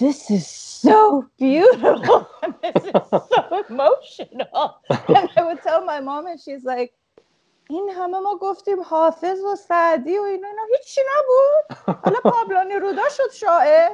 this 0.00 0.30
is 0.30 0.46
so 0.46 1.28
beautiful. 1.38 2.28
and 2.42 2.54
this 2.62 2.84
is 2.84 2.92
so 2.92 3.64
emotional. 3.68 4.80
and 4.90 5.28
I 5.36 5.42
would 5.44 5.62
tell 5.62 5.84
my 5.84 6.00
mom, 6.00 6.26
and 6.26 6.40
she's 6.40 6.64
like, 6.64 6.92
این 7.70 7.90
همه 7.90 8.18
ما 8.18 8.38
گفتیم 8.42 8.82
حافظ 8.82 9.40
و 9.40 9.56
سعدی 9.56 10.18
و 10.18 10.22
اینا 10.22 10.48
اینا 10.48 10.62
هیچی 10.76 11.00
نبود 11.00 11.96
حالا 12.04 12.20
پابلو 12.20 12.64
نرودا 12.64 13.08
شد 13.10 13.32
شاعر 13.32 13.90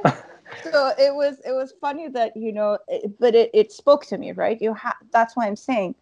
so 0.62 0.92
it 0.98 1.14
was 1.14 1.40
it 1.44 1.52
was 1.52 1.74
funny 1.80 2.08
that 2.08 2.36
you 2.36 2.52
know 2.52 2.78
it, 2.88 3.18
but 3.18 3.34
it, 3.34 3.50
it 3.52 3.72
spoke 3.72 4.04
to 4.06 4.18
me 4.18 4.32
right? 4.32 4.60
You 4.60 4.74
ha- 4.74 4.96
that's 5.12 5.36
why 5.36 5.46
i'm 5.46 5.56
saying 5.56 5.94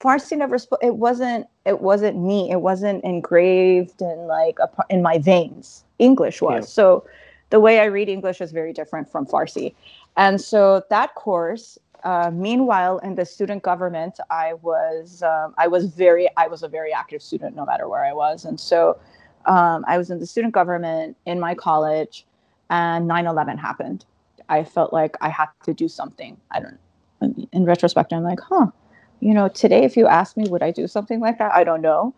farsi 0.00 0.36
never 0.36 0.58
spoke 0.58 0.78
it 0.82 0.96
wasn't 0.96 1.46
it 1.64 1.80
wasn't 1.80 2.16
me. 2.18 2.50
It 2.50 2.60
wasn't 2.60 3.02
engraved 3.04 4.00
in 4.00 4.26
like 4.26 4.58
a, 4.60 4.68
in 4.90 5.02
my 5.02 5.18
veins. 5.18 5.84
English 5.98 6.42
was. 6.42 6.64
Yeah. 6.64 6.66
so 6.66 7.06
the 7.50 7.60
way 7.60 7.80
i 7.80 7.84
read 7.84 8.08
english 8.08 8.40
is 8.40 8.52
very 8.52 8.72
different 8.72 9.10
from 9.10 9.26
farsi. 9.26 9.74
And 10.16 10.40
so 10.40 10.82
that 10.90 11.14
course 11.14 11.78
uh, 12.04 12.30
meanwhile 12.32 12.98
in 12.98 13.14
the 13.14 13.24
student 13.24 13.62
government 13.62 14.20
i 14.30 14.54
was 14.62 15.22
um, 15.22 15.54
i 15.58 15.66
was 15.66 15.86
very 15.86 16.28
i 16.36 16.46
was 16.46 16.62
a 16.62 16.68
very 16.68 16.92
active 16.92 17.22
student 17.22 17.56
no 17.56 17.64
matter 17.64 17.88
where 17.88 18.04
i 18.04 18.12
was. 18.12 18.44
And 18.44 18.60
so 18.60 18.98
um, 19.46 19.84
i 19.88 19.96
was 19.96 20.10
in 20.10 20.18
the 20.18 20.26
student 20.26 20.52
government 20.52 21.16
in 21.24 21.40
my 21.40 21.54
college 21.54 22.26
and 22.70 23.08
9-11 23.08 23.58
happened. 23.58 24.04
I 24.48 24.64
felt 24.64 24.92
like 24.92 25.16
i 25.20 25.28
had 25.28 25.48
to 25.64 25.74
do 25.74 25.88
something. 25.88 26.36
I 26.50 26.60
don't 26.60 26.78
in 27.52 27.64
retrospect 27.64 28.12
i'm 28.12 28.22
like 28.22 28.38
huh 28.40 28.66
you 29.20 29.32
know 29.32 29.48
today 29.48 29.84
if 29.84 29.96
you 29.96 30.06
ask 30.06 30.36
me 30.36 30.46
would 30.48 30.62
i 30.62 30.70
do 30.70 30.86
something 30.86 31.20
like 31.20 31.38
that? 31.38 31.52
I 31.52 31.64
don't 31.64 31.82
know. 31.82 32.14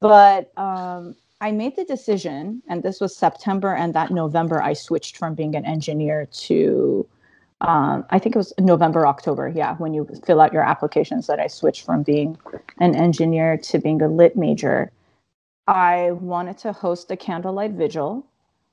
But 0.00 0.56
um, 0.58 1.16
i 1.40 1.50
made 1.50 1.76
the 1.76 1.84
decision 1.84 2.62
and 2.68 2.82
this 2.82 3.00
was 3.00 3.14
september 3.14 3.74
and 3.74 3.94
that 3.94 4.10
november 4.10 4.62
i 4.62 4.72
switched 4.72 5.16
from 5.16 5.34
being 5.34 5.54
an 5.56 5.64
engineer 5.64 6.26
to 6.32 7.06
um, 7.62 8.04
i 8.10 8.18
think 8.18 8.34
it 8.36 8.38
was 8.38 8.52
november 8.58 9.06
october 9.06 9.48
yeah 9.48 9.74
when 9.76 9.92
you 9.94 10.08
fill 10.24 10.40
out 10.40 10.52
your 10.52 10.62
applications 10.62 11.26
that 11.26 11.40
i 11.40 11.46
switched 11.46 11.84
from 11.84 12.02
being 12.02 12.38
an 12.78 12.94
engineer 12.94 13.56
to 13.56 13.78
being 13.78 14.02
a 14.02 14.08
lit 14.08 14.36
major. 14.36 14.92
I 15.68 16.12
wanted 16.12 16.58
to 16.58 16.72
host 16.72 17.10
a 17.10 17.16
candlelight 17.16 17.72
vigil 17.72 18.24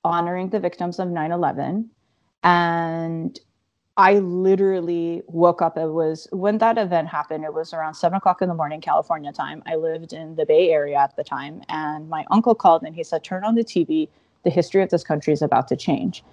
honoring 0.04 0.50
the 0.50 0.60
victims 0.60 1.00
of 1.00 1.08
9-11 1.08 1.88
and 2.44 3.39
i 3.96 4.16
literally 4.20 5.22
woke 5.28 5.62
up 5.62 5.78
it 5.78 5.88
was 5.88 6.28
when 6.32 6.58
that 6.58 6.78
event 6.78 7.08
happened 7.08 7.44
it 7.44 7.54
was 7.54 7.74
around 7.74 7.94
7 7.94 8.18
o'clock 8.18 8.42
in 8.42 8.50
the 8.50 8.56
morning 8.56 8.82
california 8.82 9.32
time. 9.32 9.63
I 9.66 9.76
lived 9.76 10.13
in 10.13 10.36
the 10.36 10.46
bay 10.46 10.72
area 10.72 10.98
at 10.98 11.16
the 11.16 11.24
time 11.24 11.62
and 11.70 12.10
my 12.10 12.26
uncle 12.32 12.56
called 12.56 12.84
and 12.84 12.96
he 12.96 13.04
said 13.04 13.24
turn 13.24 13.44
on 13.44 13.56
the 13.56 13.63
tv 13.63 14.10
the 14.44 14.50
history 14.50 14.82
of 14.82 14.89
this 14.89 15.04
country 15.04 15.32
is 15.32 15.42
about 15.42 15.68
to 15.70 15.76
change. 15.76 16.24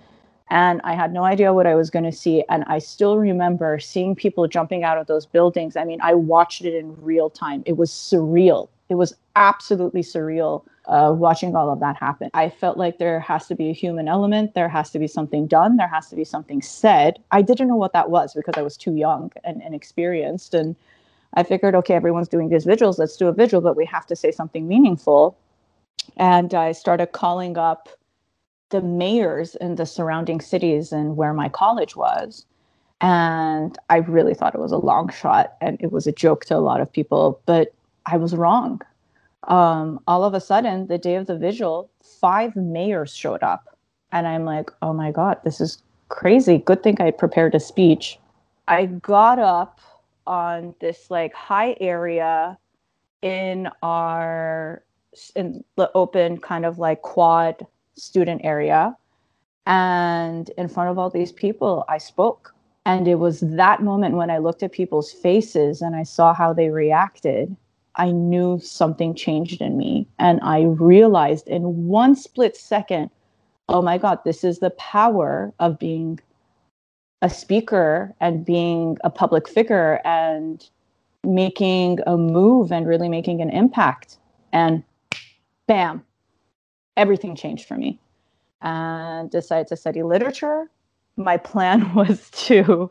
And 0.48 0.80
i 0.82 0.94
had 0.94 1.12
no 1.12 1.22
idea 1.22 1.52
what 1.52 1.66
i 1.66 1.76
was 1.76 1.90
going 1.90 2.04
to 2.06 2.12
see 2.12 2.42
and 2.48 2.64
i 2.66 2.78
still 2.80 3.18
remember 3.18 3.78
seeing 3.78 4.16
people 4.16 4.48
jumping 4.48 4.82
out 4.82 4.98
of 4.98 5.06
those 5.06 5.26
buildings. 5.26 5.76
I 5.76 5.84
mean 5.84 6.00
i 6.02 6.14
watched 6.14 6.64
it 6.64 6.74
in 6.74 6.96
real 7.00 7.30
time. 7.30 7.62
It 7.66 7.76
was 7.76 7.90
surreal. 7.90 8.68
It 8.88 8.94
was 8.96 9.14
absolutely 9.36 10.02
surreal 10.02 10.64
uh, 10.90 11.12
watching 11.12 11.54
all 11.54 11.72
of 11.72 11.78
that 11.78 11.96
happen. 11.96 12.30
I 12.34 12.50
felt 12.50 12.76
like 12.76 12.98
there 12.98 13.20
has 13.20 13.46
to 13.46 13.54
be 13.54 13.70
a 13.70 13.72
human 13.72 14.08
element. 14.08 14.54
There 14.54 14.68
has 14.68 14.90
to 14.90 14.98
be 14.98 15.06
something 15.06 15.46
done. 15.46 15.76
There 15.76 15.86
has 15.86 16.08
to 16.10 16.16
be 16.16 16.24
something 16.24 16.60
said. 16.60 17.20
I 17.30 17.42
didn't 17.42 17.68
know 17.68 17.76
what 17.76 17.92
that 17.92 18.10
was 18.10 18.34
because 18.34 18.54
I 18.56 18.62
was 18.62 18.76
too 18.76 18.96
young 18.96 19.30
and 19.44 19.62
inexperienced. 19.62 20.52
And 20.52 20.74
I 21.34 21.44
figured, 21.44 21.76
okay, 21.76 21.94
everyone's 21.94 22.26
doing 22.26 22.48
these 22.48 22.64
vigils. 22.64 22.98
Let's 22.98 23.16
do 23.16 23.28
a 23.28 23.32
vigil, 23.32 23.60
but 23.60 23.76
we 23.76 23.84
have 23.86 24.04
to 24.08 24.16
say 24.16 24.32
something 24.32 24.66
meaningful. 24.66 25.38
And 26.16 26.54
I 26.54 26.72
started 26.72 27.12
calling 27.12 27.56
up 27.56 27.88
the 28.70 28.80
mayors 28.80 29.54
in 29.54 29.76
the 29.76 29.86
surrounding 29.86 30.40
cities 30.40 30.90
and 30.90 31.16
where 31.16 31.32
my 31.32 31.48
college 31.48 31.94
was. 31.94 32.44
And 33.00 33.78
I 33.90 33.98
really 33.98 34.34
thought 34.34 34.56
it 34.56 34.60
was 34.60 34.72
a 34.72 34.76
long 34.76 35.08
shot 35.08 35.54
and 35.60 35.80
it 35.80 35.92
was 35.92 36.08
a 36.08 36.12
joke 36.12 36.46
to 36.46 36.56
a 36.56 36.58
lot 36.58 36.80
of 36.80 36.92
people, 36.92 37.40
but 37.46 37.72
I 38.06 38.16
was 38.16 38.34
wrong 38.34 38.80
um, 39.44 40.00
all 40.06 40.24
of 40.24 40.34
a 40.34 40.40
sudden, 40.40 40.86
the 40.86 40.98
day 40.98 41.16
of 41.16 41.26
the 41.26 41.38
vigil, 41.38 41.90
five 42.20 42.54
mayors 42.56 43.14
showed 43.14 43.42
up. 43.42 43.76
And 44.12 44.26
I'm 44.26 44.44
like, 44.44 44.70
oh 44.82 44.92
my 44.92 45.10
God, 45.12 45.38
this 45.44 45.60
is 45.60 45.82
crazy. 46.08 46.58
Good 46.58 46.82
thing 46.82 47.00
I 47.00 47.10
prepared 47.10 47.54
a 47.54 47.60
speech. 47.60 48.18
I 48.68 48.86
got 48.86 49.38
up 49.38 49.80
on 50.26 50.74
this 50.80 51.10
like 51.10 51.34
high 51.34 51.76
area 51.80 52.58
in 53.22 53.68
our 53.82 54.84
in 55.34 55.64
the 55.76 55.90
open 55.94 56.38
kind 56.38 56.64
of 56.64 56.78
like 56.78 57.02
quad 57.02 57.66
student 57.96 58.40
area 58.44 58.96
and 59.66 60.50
in 60.56 60.68
front 60.68 60.88
of 60.88 60.98
all 60.98 61.10
these 61.10 61.32
people 61.32 61.84
i 61.88 61.98
spoke 61.98 62.54
and 62.86 63.08
it 63.08 63.16
was 63.16 63.40
that 63.40 63.82
moment 63.82 64.14
when 64.14 64.30
i 64.30 64.38
looked 64.38 64.62
at 64.62 64.72
people's 64.72 65.12
faces 65.12 65.82
and 65.82 65.96
i 65.96 66.02
saw 66.02 66.32
how 66.32 66.52
they 66.52 66.70
reacted 66.70 67.54
I 67.96 68.10
knew 68.10 68.58
something 68.60 69.14
changed 69.14 69.60
in 69.60 69.76
me. 69.76 70.06
And 70.18 70.40
I 70.42 70.62
realized 70.62 71.48
in 71.48 71.86
one 71.86 72.14
split 72.14 72.56
second, 72.56 73.10
oh 73.68 73.82
my 73.82 73.98
God, 73.98 74.20
this 74.24 74.44
is 74.44 74.58
the 74.58 74.70
power 74.70 75.52
of 75.58 75.78
being 75.78 76.20
a 77.22 77.30
speaker 77.30 78.14
and 78.20 78.44
being 78.44 78.96
a 79.04 79.10
public 79.10 79.48
figure 79.48 80.00
and 80.04 80.68
making 81.24 82.00
a 82.06 82.16
move 82.16 82.72
and 82.72 82.86
really 82.86 83.08
making 83.08 83.40
an 83.42 83.50
impact. 83.50 84.16
And 84.52 84.82
bam, 85.66 86.04
everything 86.96 87.36
changed 87.36 87.66
for 87.66 87.76
me. 87.76 87.98
And 88.62 89.30
decided 89.30 89.68
to 89.68 89.76
study 89.76 90.02
literature. 90.02 90.70
My 91.16 91.36
plan 91.36 91.94
was 91.94 92.30
to 92.30 92.90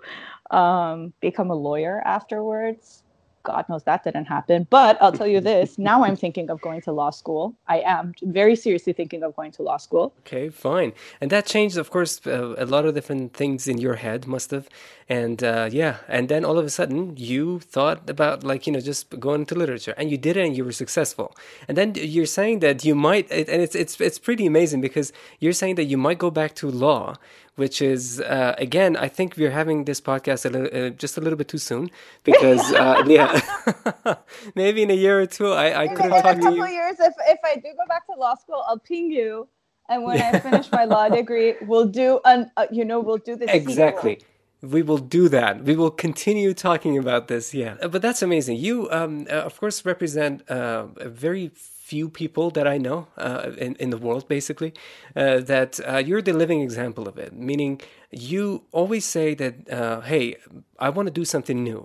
um, 0.52 1.14
become 1.20 1.50
a 1.52 1.56
lawyer 1.56 2.02
afterwards. 2.06 3.04
God 3.44 3.66
knows 3.70 3.84
that 3.84 4.04
didn't 4.04 4.26
happen. 4.26 4.68
But 4.70 4.98
I'll 5.02 5.12
tell 5.12 5.28
you 5.28 5.42
this 5.42 5.78
now 5.90 6.04
I'm 6.04 6.16
thinking 6.16 6.50
of 6.50 6.62
going 6.62 6.82
to 6.82 6.92
law 6.92 7.10
school. 7.10 7.56
I 7.68 7.80
am 7.82 8.14
very 8.22 8.56
seriously 8.56 8.94
thinking 8.94 9.24
of 9.24 9.36
going 9.36 9.52
to 9.54 9.64
law 9.64 9.78
school. 9.78 10.14
Okay, 10.20 10.50
fine. 10.50 10.94
And 11.22 11.32
that 11.32 11.46
changed, 11.46 11.78
of 11.78 11.90
course, 11.90 12.26
uh, 12.26 12.56
a 12.58 12.66
lot 12.66 12.86
of 12.86 12.94
different 12.96 13.34
things 13.34 13.68
in 13.68 13.78
your 13.78 13.96
head, 13.96 14.28
must 14.28 14.52
have. 14.52 14.70
And 15.08 15.44
uh, 15.44 15.70
yeah, 15.72 15.98
and 16.08 16.30
then 16.30 16.46
all 16.46 16.58
of 16.60 16.66
a 16.66 16.70
sudden 16.70 17.18
you 17.18 17.60
thought 17.60 18.10
about, 18.10 18.44
like, 18.44 18.68
you 18.68 18.74
know, 18.74 18.80
just 18.80 19.20
going 19.20 19.42
into 19.42 19.56
literature 19.56 19.96
and 19.98 20.12
you 20.12 20.18
did 20.18 20.38
it 20.38 20.46
and 20.46 20.56
you 20.56 20.64
were 20.64 20.72
successful. 20.72 21.36
And 21.68 21.76
then 21.78 21.94
you're 21.96 22.28
saying 22.28 22.60
that 22.60 22.86
you 22.86 22.94
might, 22.94 23.30
and 23.32 23.62
it's, 23.62 23.76
it's, 23.76 24.00
it's 24.00 24.20
pretty 24.20 24.46
amazing 24.46 24.82
because 24.82 25.12
you're 25.40 25.54
saying 25.54 25.76
that 25.76 25.86
you 25.86 25.98
might 25.98 26.20
go 26.20 26.30
back 26.30 26.54
to 26.56 26.70
law 26.70 27.16
which 27.60 27.82
is 27.82 28.22
uh, 28.22 28.56
again 28.58 28.98
i 28.98 29.08
think 29.08 29.36
we're 29.38 29.52
having 29.62 29.86
this 29.86 30.02
podcast 30.02 30.46
a 30.46 30.50
little, 30.50 30.72
uh, 30.86 30.90
just 31.04 31.18
a 31.18 31.22
little 31.22 31.38
bit 31.38 31.48
too 31.48 31.60
soon 31.60 31.90
because 32.24 32.64
uh, 32.74 33.04
yeah 33.18 33.32
maybe 34.56 34.82
in 34.82 34.90
a 34.90 35.00
year 35.06 35.22
or 35.22 35.28
two 35.28 35.52
i, 35.54 35.68
I 35.84 35.86
In 35.86 35.96
could 35.96 36.12
a 36.12 36.16
have 36.16 36.24
talked 36.24 36.42
to 36.42 36.48
couple 36.48 36.68
you 36.68 36.74
years, 36.80 36.98
if, 37.00 37.14
if 37.28 37.40
I 37.44 37.56
do 37.56 37.70
go 37.80 37.86
back 37.88 38.06
to 38.08 38.14
law 38.26 38.36
school, 38.36 38.64
I'll 38.68 38.80
ping 38.80 39.12
you 39.12 39.48
and 39.90 40.04
when 40.04 40.22
I 40.22 40.40
finish 40.40 40.72
my 40.72 40.86
law 40.86 41.10
degree, 41.20 41.56
we'll 41.62 41.88
do 41.88 42.20
an 42.24 42.52
uh, 42.56 42.68
you 42.72 42.86
know 42.86 43.00
we'll 43.00 43.18
do 43.18 43.36
this 43.36 43.50
exactly. 43.52 44.22
We 44.62 44.82
will 44.84 44.98
do 44.98 45.30
that. 45.30 45.64
We 45.64 45.76
will 45.76 45.90
continue 45.92 46.54
talking 46.54 46.98
about 46.98 47.30
this. 47.30 47.54
Yeah, 47.54 47.76
but 47.88 48.02
that's 48.02 48.22
amazing. 48.22 48.58
You, 48.58 48.90
um, 48.92 49.26
uh, 49.30 49.36
of 49.36 49.58
course, 49.60 49.86
represent 49.86 50.50
uh, 50.52 50.88
a 50.98 51.10
very 51.10 51.52
few 51.92 52.10
people 52.22 52.48
that 52.58 52.68
I 52.76 52.78
know 52.78 53.00
uh, 53.18 53.52
in 53.66 53.76
in 53.84 53.90
the 53.90 54.02
world, 54.06 54.28
basically. 54.28 54.72
Uh, 55.16 55.40
that 55.52 55.72
you're 56.08 56.24
the 56.30 56.38
living 56.44 56.62
example 56.62 57.06
of 57.12 57.16
it. 57.18 57.32
Meaning, 57.34 57.82
you 58.32 58.64
always 58.72 59.06
say 59.06 59.36
that, 59.42 59.54
"Hey, 60.12 60.24
I 60.86 60.90
want 60.96 61.06
to 61.10 61.14
do 61.22 61.26
something 61.26 61.64
new." 61.64 61.82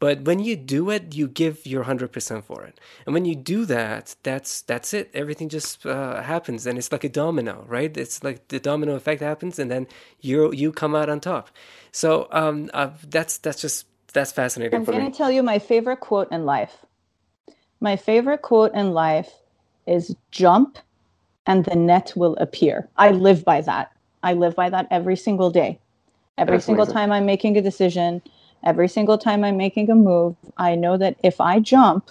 But 0.00 0.22
when 0.22 0.38
you 0.38 0.56
do 0.56 0.88
it, 0.90 1.14
you 1.14 1.28
give 1.28 1.66
your 1.66 1.82
hundred 1.82 2.10
percent 2.10 2.46
for 2.46 2.64
it, 2.64 2.80
and 3.04 3.12
when 3.12 3.26
you 3.26 3.36
do 3.36 3.66
that, 3.66 4.16
that's 4.22 4.62
that's 4.62 4.94
it. 4.94 5.10
Everything 5.12 5.50
just 5.50 5.84
uh, 5.84 6.22
happens, 6.22 6.66
and 6.66 6.78
it's 6.78 6.90
like 6.90 7.04
a 7.04 7.10
domino, 7.10 7.66
right? 7.68 7.94
It's 7.94 8.24
like 8.24 8.48
the 8.48 8.58
domino 8.58 8.94
effect 8.94 9.20
happens, 9.20 9.58
and 9.58 9.70
then 9.70 9.86
you 10.20 10.52
you 10.52 10.72
come 10.72 10.94
out 10.94 11.10
on 11.10 11.20
top. 11.20 11.50
So 11.92 12.28
um, 12.32 12.70
uh, 12.72 12.90
that's 13.10 13.36
that's 13.36 13.60
just 13.60 13.86
that's 14.14 14.32
fascinating. 14.32 14.78
I'm 14.78 14.84
going 14.86 15.12
to 15.12 15.16
tell 15.16 15.30
you 15.30 15.42
my 15.42 15.58
favorite 15.58 16.00
quote 16.00 16.32
in 16.32 16.46
life. 16.46 16.86
My 17.80 17.96
favorite 17.96 18.42
quote 18.42 18.74
in 18.74 18.92
life 18.92 19.32
is 19.86 20.14
"Jump, 20.30 20.78
and 21.46 21.64
the 21.64 21.76
net 21.76 22.12
will 22.16 22.36
appear." 22.36 22.88
I 22.96 23.10
live 23.10 23.44
by 23.44 23.60
that. 23.62 23.92
I 24.22 24.34
live 24.34 24.54
by 24.54 24.70
that 24.70 24.86
every 24.90 25.16
single 25.16 25.50
day. 25.50 25.78
Every 26.38 26.56
that's 26.56 26.66
single 26.66 26.84
amazing. 26.84 26.94
time 26.94 27.12
I'm 27.12 27.26
making 27.26 27.56
a 27.56 27.62
decision 27.62 28.22
Every 28.64 28.88
single 28.88 29.16
time 29.16 29.42
I'm 29.42 29.56
making 29.56 29.90
a 29.90 29.94
move, 29.94 30.36
I 30.56 30.74
know 30.74 30.96
that 30.98 31.16
if 31.22 31.40
I 31.40 31.60
jump, 31.60 32.10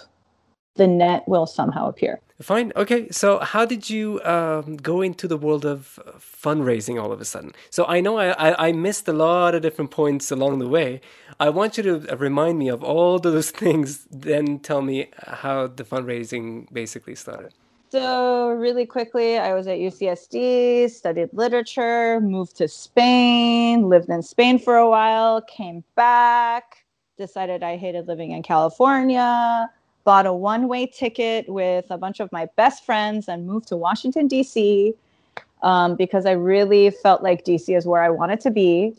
the 0.74 0.86
net 0.86 1.26
will 1.28 1.46
somehow 1.46 1.88
appear. 1.88 2.20
Fine. 2.42 2.72
Okay. 2.74 3.08
So, 3.10 3.38
how 3.38 3.64
did 3.64 3.90
you 3.90 4.20
um, 4.24 4.76
go 4.76 5.02
into 5.02 5.28
the 5.28 5.36
world 5.36 5.66
of 5.66 6.00
fundraising 6.18 7.00
all 7.00 7.12
of 7.12 7.20
a 7.20 7.24
sudden? 7.24 7.52
So, 7.68 7.84
I 7.84 8.00
know 8.00 8.18
I, 8.18 8.30
I, 8.30 8.68
I, 8.68 8.72
missed 8.72 9.06
a 9.06 9.12
lot 9.12 9.54
of 9.54 9.60
different 9.60 9.90
points 9.90 10.30
along 10.30 10.58
the 10.58 10.68
way. 10.68 11.02
I 11.40 11.48
want 11.48 11.78
you 11.78 11.82
to 11.84 12.16
remind 12.16 12.58
me 12.58 12.68
of 12.68 12.84
all 12.84 13.18
those 13.18 13.50
things, 13.62 14.06
then 14.10 14.58
tell 14.58 14.82
me 14.82 15.08
how 15.26 15.68
the 15.68 15.84
fundraising 15.84 16.70
basically 16.70 17.14
started. 17.14 17.54
So, 17.88 18.50
really 18.50 18.86
quickly, 18.86 19.38
I 19.38 19.52
was 19.54 19.66
at 19.66 19.78
UCSD, 19.78 20.90
studied 20.90 21.30
literature, 21.32 22.20
moved 22.20 22.56
to 22.58 22.68
Spain, 22.68 23.88
lived 23.88 24.08
in 24.10 24.22
Spain 24.22 24.60
for 24.60 24.76
a 24.76 24.88
while, 24.88 25.40
came 25.40 25.82
back, 25.96 26.84
decided 27.18 27.64
I 27.64 27.76
hated 27.76 28.06
living 28.06 28.30
in 28.30 28.44
California, 28.44 29.68
bought 30.04 30.26
a 30.26 30.32
one 30.32 30.68
way 30.68 30.86
ticket 30.86 31.48
with 31.48 31.86
a 31.90 31.98
bunch 31.98 32.20
of 32.20 32.30
my 32.30 32.46
best 32.54 32.84
friends, 32.84 33.28
and 33.28 33.46
moved 33.46 33.66
to 33.68 33.76
Washington, 33.76 34.28
D.C. 34.28 34.94
Um, 35.62 35.96
because 35.96 36.26
I 36.26 36.32
really 36.32 36.90
felt 36.90 37.22
like 37.22 37.44
DC 37.44 37.76
is 37.76 37.86
where 37.86 38.02
I 38.02 38.10
wanted 38.10 38.40
to 38.40 38.50
be. 38.50 38.94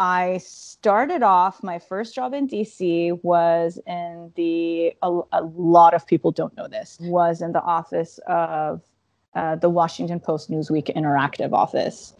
I 0.00 0.38
started 0.38 1.22
off 1.22 1.62
my 1.62 1.78
first 1.78 2.14
job 2.14 2.34
in 2.34 2.48
DC 2.48 3.22
was 3.22 3.78
in 3.86 4.32
the 4.34 4.92
a, 5.02 5.20
a 5.32 5.42
lot 5.42 5.94
of 5.94 6.06
people 6.06 6.32
don't 6.32 6.56
know 6.56 6.66
this 6.66 6.98
was 7.00 7.40
in 7.40 7.52
the 7.52 7.62
office 7.62 8.18
of 8.26 8.82
uh, 9.34 9.56
the 9.56 9.68
Washington 9.68 10.18
Post 10.18 10.50
Newsweek 10.50 10.94
Interactive 10.96 11.52
office, 11.52 12.14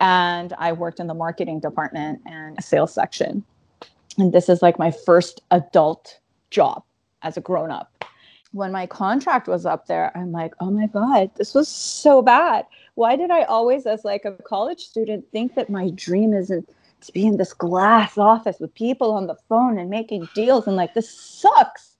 and 0.00 0.52
I 0.58 0.72
worked 0.72 0.98
in 0.98 1.06
the 1.06 1.14
marketing 1.14 1.60
department 1.60 2.20
and 2.26 2.62
sales 2.62 2.92
section. 2.92 3.44
And 4.18 4.32
this 4.32 4.48
is 4.48 4.60
like 4.60 4.78
my 4.78 4.90
first 4.90 5.40
adult 5.50 6.18
job 6.50 6.82
as 7.22 7.36
a 7.36 7.40
grown 7.40 7.70
up. 7.70 8.04
When 8.52 8.72
my 8.72 8.86
contract 8.86 9.46
was 9.46 9.64
up 9.64 9.86
there, 9.86 10.10
I'm 10.16 10.32
like, 10.32 10.52
oh 10.58 10.70
my 10.70 10.88
god, 10.88 11.30
this 11.36 11.54
was 11.54 11.68
so 11.68 12.22
bad. 12.22 12.66
Why 12.96 13.14
did 13.14 13.30
I 13.30 13.44
always, 13.44 13.86
as 13.86 14.04
like 14.04 14.24
a 14.24 14.32
college 14.42 14.80
student, 14.80 15.24
think 15.30 15.54
that 15.54 15.70
my 15.70 15.90
dream 15.90 16.34
isn't 16.34 16.68
to 17.02 17.12
be 17.12 17.26
in 17.26 17.36
this 17.36 17.52
glass 17.52 18.18
office 18.18 18.58
with 18.60 18.74
people 18.74 19.12
on 19.12 19.26
the 19.26 19.36
phone 19.48 19.78
and 19.78 19.90
making 19.90 20.28
deals 20.34 20.66
and 20.66 20.76
like 20.76 20.94
this 20.94 21.10
sucks. 21.10 21.96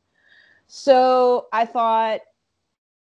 So 0.66 1.48
i 1.52 1.64
thought 1.64 2.20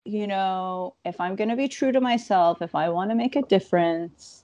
you 0.06 0.28
know 0.28 0.96
if 1.04 1.20
i'm 1.20 1.36
going 1.36 1.50
to 1.50 1.56
be 1.56 1.68
true 1.68 1.92
to 1.92 2.00
myself 2.00 2.62
if 2.62 2.76
i 2.76 2.88
want 2.88 3.10
to 3.10 3.16
make 3.16 3.36
a 3.36 3.42
difference 3.42 4.44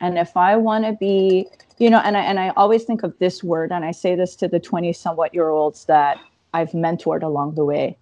and 0.00 0.18
if 0.18 0.36
i 0.36 0.54
want 0.54 0.84
to 0.84 0.92
be 0.92 1.48
you 1.78 1.88
know 1.90 2.00
and 2.04 2.16
I, 2.16 2.20
and 2.20 2.38
I 2.38 2.50
always 2.50 2.84
think 2.84 3.02
of 3.02 3.18
this 3.18 3.42
word 3.42 3.72
and 3.72 3.84
i 3.84 3.90
say 3.90 4.14
this 4.14 4.36
to 4.36 4.48
the 4.48 4.60
20 4.60 4.92
somewhat 4.92 5.34
year 5.34 5.48
olds 5.48 5.86
that 5.86 6.18
i've 6.54 6.70
mentored 6.70 7.22
along 7.22 7.54
the 7.54 7.64
way. 7.64 7.96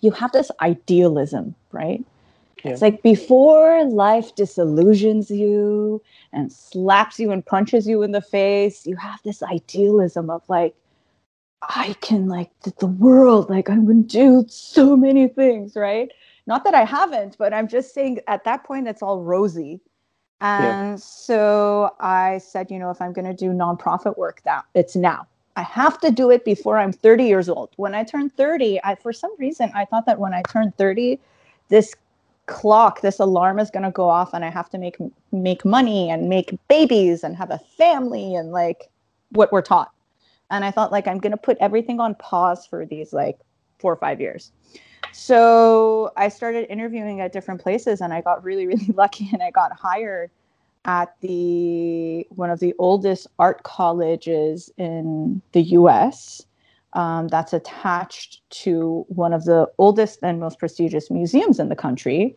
You 0.00 0.10
have 0.12 0.32
this 0.32 0.50
idealism 0.60 1.54
right 1.72 2.04
yeah. 2.66 2.72
It's 2.72 2.82
like 2.82 3.02
before 3.02 3.84
life 3.84 4.34
disillusions 4.34 5.30
you 5.30 6.02
and 6.32 6.52
slaps 6.52 7.20
you 7.20 7.30
and 7.30 7.46
punches 7.46 7.86
you 7.86 8.02
in 8.02 8.10
the 8.10 8.20
face, 8.20 8.86
you 8.86 8.96
have 8.96 9.20
this 9.22 9.40
idealism 9.42 10.30
of 10.30 10.42
like, 10.48 10.74
I 11.62 11.94
can 12.00 12.28
like 12.28 12.50
the 12.60 12.86
world, 12.86 13.50
like 13.50 13.70
I'm 13.70 13.86
gonna 13.86 14.02
do 14.02 14.44
so 14.48 14.96
many 14.96 15.28
things, 15.28 15.76
right? 15.76 16.10
Not 16.48 16.64
that 16.64 16.74
I 16.74 16.84
haven't, 16.84 17.38
but 17.38 17.54
I'm 17.54 17.68
just 17.68 17.94
saying 17.94 18.20
at 18.26 18.42
that 18.44 18.64
point 18.64 18.88
it's 18.88 19.02
all 19.02 19.22
rosy. 19.22 19.80
And 20.40 20.64
yeah. 20.64 20.96
so 20.96 21.94
I 22.00 22.38
said, 22.38 22.70
you 22.70 22.80
know, 22.80 22.90
if 22.90 23.00
I'm 23.00 23.12
gonna 23.12 23.34
do 23.34 23.50
nonprofit 23.50 24.18
work, 24.18 24.42
that 24.44 24.64
it's 24.74 24.96
now. 24.96 25.28
I 25.54 25.62
have 25.62 26.00
to 26.00 26.10
do 26.10 26.30
it 26.30 26.44
before 26.44 26.78
I'm 26.78 26.92
30 26.92 27.24
years 27.24 27.48
old. 27.48 27.70
When 27.76 27.94
I 27.94 28.02
turned 28.02 28.36
30, 28.36 28.80
I 28.82 28.96
for 28.96 29.12
some 29.12 29.34
reason 29.38 29.70
I 29.74 29.84
thought 29.84 30.04
that 30.06 30.18
when 30.18 30.34
I 30.34 30.42
turned 30.42 30.76
30, 30.76 31.20
this 31.68 31.94
clock 32.46 33.00
this 33.00 33.18
alarm 33.18 33.58
is 33.58 33.70
going 33.70 33.82
to 33.82 33.90
go 33.90 34.08
off 34.08 34.32
and 34.32 34.44
i 34.44 34.50
have 34.50 34.70
to 34.70 34.78
make 34.78 34.96
make 35.32 35.64
money 35.64 36.10
and 36.10 36.28
make 36.28 36.56
babies 36.68 37.24
and 37.24 37.36
have 37.36 37.50
a 37.50 37.58
family 37.76 38.34
and 38.34 38.52
like 38.52 38.88
what 39.30 39.52
we're 39.52 39.62
taught. 39.62 39.92
And 40.50 40.64
i 40.64 40.70
thought 40.70 40.92
like 40.92 41.08
i'm 41.08 41.18
going 41.18 41.32
to 41.32 41.36
put 41.36 41.56
everything 41.60 42.00
on 42.00 42.14
pause 42.14 42.66
for 42.66 42.86
these 42.86 43.12
like 43.12 43.38
four 43.78 43.92
or 43.92 43.96
five 43.96 44.20
years. 44.20 44.52
So 45.12 46.12
i 46.16 46.28
started 46.28 46.70
interviewing 46.70 47.20
at 47.20 47.32
different 47.32 47.60
places 47.60 48.00
and 48.00 48.12
i 48.12 48.20
got 48.20 48.44
really 48.44 48.66
really 48.72 48.92
lucky 48.94 49.28
and 49.32 49.42
i 49.42 49.50
got 49.50 49.72
hired 49.72 50.30
at 50.84 51.16
the 51.20 52.26
one 52.30 52.50
of 52.50 52.60
the 52.60 52.74
oldest 52.78 53.26
art 53.38 53.64
colleges 53.64 54.70
in 54.78 55.42
the 55.52 55.62
us 55.62 56.46
um, 56.96 57.28
that's 57.28 57.52
attached 57.52 58.40
to 58.62 59.04
one 59.08 59.34
of 59.34 59.44
the 59.44 59.70
oldest 59.78 60.18
and 60.22 60.40
most 60.40 60.58
prestigious 60.58 61.10
museums 61.10 61.60
in 61.60 61.68
the 61.68 61.76
country. 61.76 62.34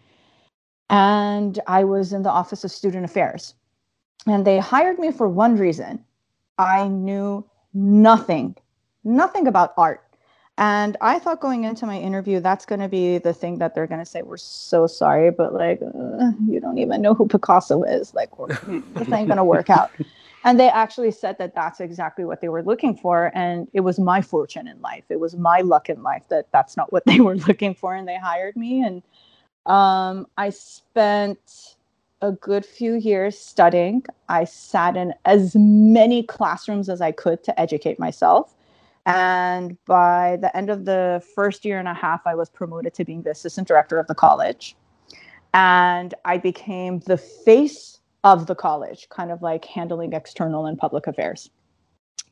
And 0.90 1.60
I 1.66 1.86
was 1.86 2.12
in 2.12 2.24
the 2.24 2.30
Office 2.30 2.64
of 2.64 2.72
Student 2.72 3.06
Affairs. 3.06 3.56
And 4.28 4.46
they 4.46 4.60
hired 4.60 5.00
me 5.00 5.12
for 5.12 5.30
one 5.30 5.56
reason 5.56 6.04
I 6.58 6.90
knew 6.90 7.46
nothing, 7.74 8.56
nothing 9.06 9.48
about 9.48 9.74
art. 9.78 10.04
And 10.58 10.98
I 11.00 11.20
thought 11.20 11.40
going 11.40 11.64
into 11.64 11.86
my 11.86 11.98
interview, 11.98 12.42
that's 12.42 12.66
going 12.66 12.82
to 12.82 12.90
be 12.90 13.18
the 13.18 13.34
thing 13.34 13.60
that 13.60 13.74
they're 13.74 13.88
going 13.88 14.02
to 14.02 14.06
say, 14.06 14.24
We're 14.24 14.36
so 14.36 14.88
sorry, 14.88 15.32
but 15.32 15.54
like, 15.54 15.82
uh, 15.82 16.32
you 16.50 16.60
don't 16.60 16.80
even 16.80 17.02
know 17.02 17.14
who 17.14 17.30
Picasso 17.30 17.84
is. 17.84 18.14
Like, 18.14 18.30
this 18.68 19.10
ain't 19.10 19.30
going 19.30 19.38
to 19.38 19.44
work 19.46 19.70
out 19.70 19.90
and 20.44 20.60
they 20.60 20.70
actually 20.70 21.12
said 21.12 21.38
that 21.38 21.54
that's 21.54 21.80
exactly 21.80 22.24
what 22.24 22.42
they 22.42 22.50
were 22.50 22.64
looking 22.64 22.96
for 22.96 23.32
and 23.36 23.68
it 23.74 23.82
was 23.82 24.00
my 24.00 24.22
fortune 24.22 24.68
in 24.68 24.80
life. 24.82 25.04
It 25.10 25.20
was 25.20 25.36
my 25.36 25.62
luck 25.62 25.90
in 25.90 26.02
life 26.02 26.24
that 26.30 26.48
that's 26.52 26.78
not 26.78 26.92
what 26.94 27.06
they 27.08 27.20
were 27.20 27.36
looking 27.36 27.76
for 27.76 27.96
and 27.96 28.08
they 28.08 28.18
hired 28.18 28.56
me. 28.56 28.82
And 28.82 29.04
um, 29.66 30.28
i 30.38 30.50
spent 30.50 31.76
a 32.22 32.32
good 32.34 32.66
few 32.66 32.96
years 32.96 33.38
studying. 33.38 34.04
I 34.28 34.44
sat 34.44 34.98
in 34.98 35.14
as 35.26 35.56
many 35.56 36.24
classrooms 36.24 36.90
as 36.90 37.02
i 37.02 37.12
could 37.12 37.44
to 37.44 37.60
educate 37.60 38.00
myself. 38.00 38.56
And 39.06 39.78
by 39.86 40.38
the 40.42 40.56
end 40.56 40.70
of 40.70 40.86
the 40.86 41.24
first 41.36 41.66
year 41.66 41.80
and 41.80 41.88
a 41.88 41.94
half 41.94 42.26
i 42.26 42.36
was 42.36 42.50
promoted 42.50 42.94
to 42.96 43.06
being 43.06 43.24
the 43.24 43.32
assistant 43.32 43.68
director 43.68 44.00
of 44.00 44.08
the 44.08 44.16
college. 44.16 44.76
And 45.54 46.14
i 46.24 46.38
became 46.38 47.00
the 47.00 47.18
face 47.18 47.99
of 48.24 48.48
the 48.48 48.56
college, 48.56 49.08
kind 49.10 49.32
of 49.32 49.42
like 49.42 49.66
handling 49.66 50.14
external 50.14 50.66
and 50.66 50.78
public 50.78 51.08
affairs. 51.08 51.50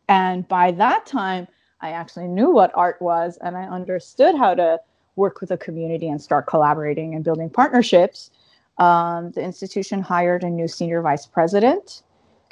And 0.10 0.48
by 0.48 0.72
that 0.72 1.06
time, 1.06 1.48
I 1.82 1.92
actually 1.92 2.28
knew 2.28 2.52
what 2.52 2.72
art 2.76 3.02
was 3.02 3.38
and 3.42 3.56
I 3.56 3.64
understood 3.64 4.36
how 4.36 4.56
to 4.56 4.80
work 5.16 5.42
with 5.42 5.52
a 5.52 5.58
community 5.58 6.08
and 6.08 6.22
start 6.22 6.48
collaborating 6.48 7.16
and 7.16 7.24
building 7.24 7.50
partnerships. 7.50 8.32
Um, 8.78 9.32
the 9.32 9.42
institution 9.42 10.02
hired 10.02 10.44
a 10.44 10.50
new 10.50 10.68
senior 10.68 11.02
vice 11.02 11.26
president. 11.26 12.04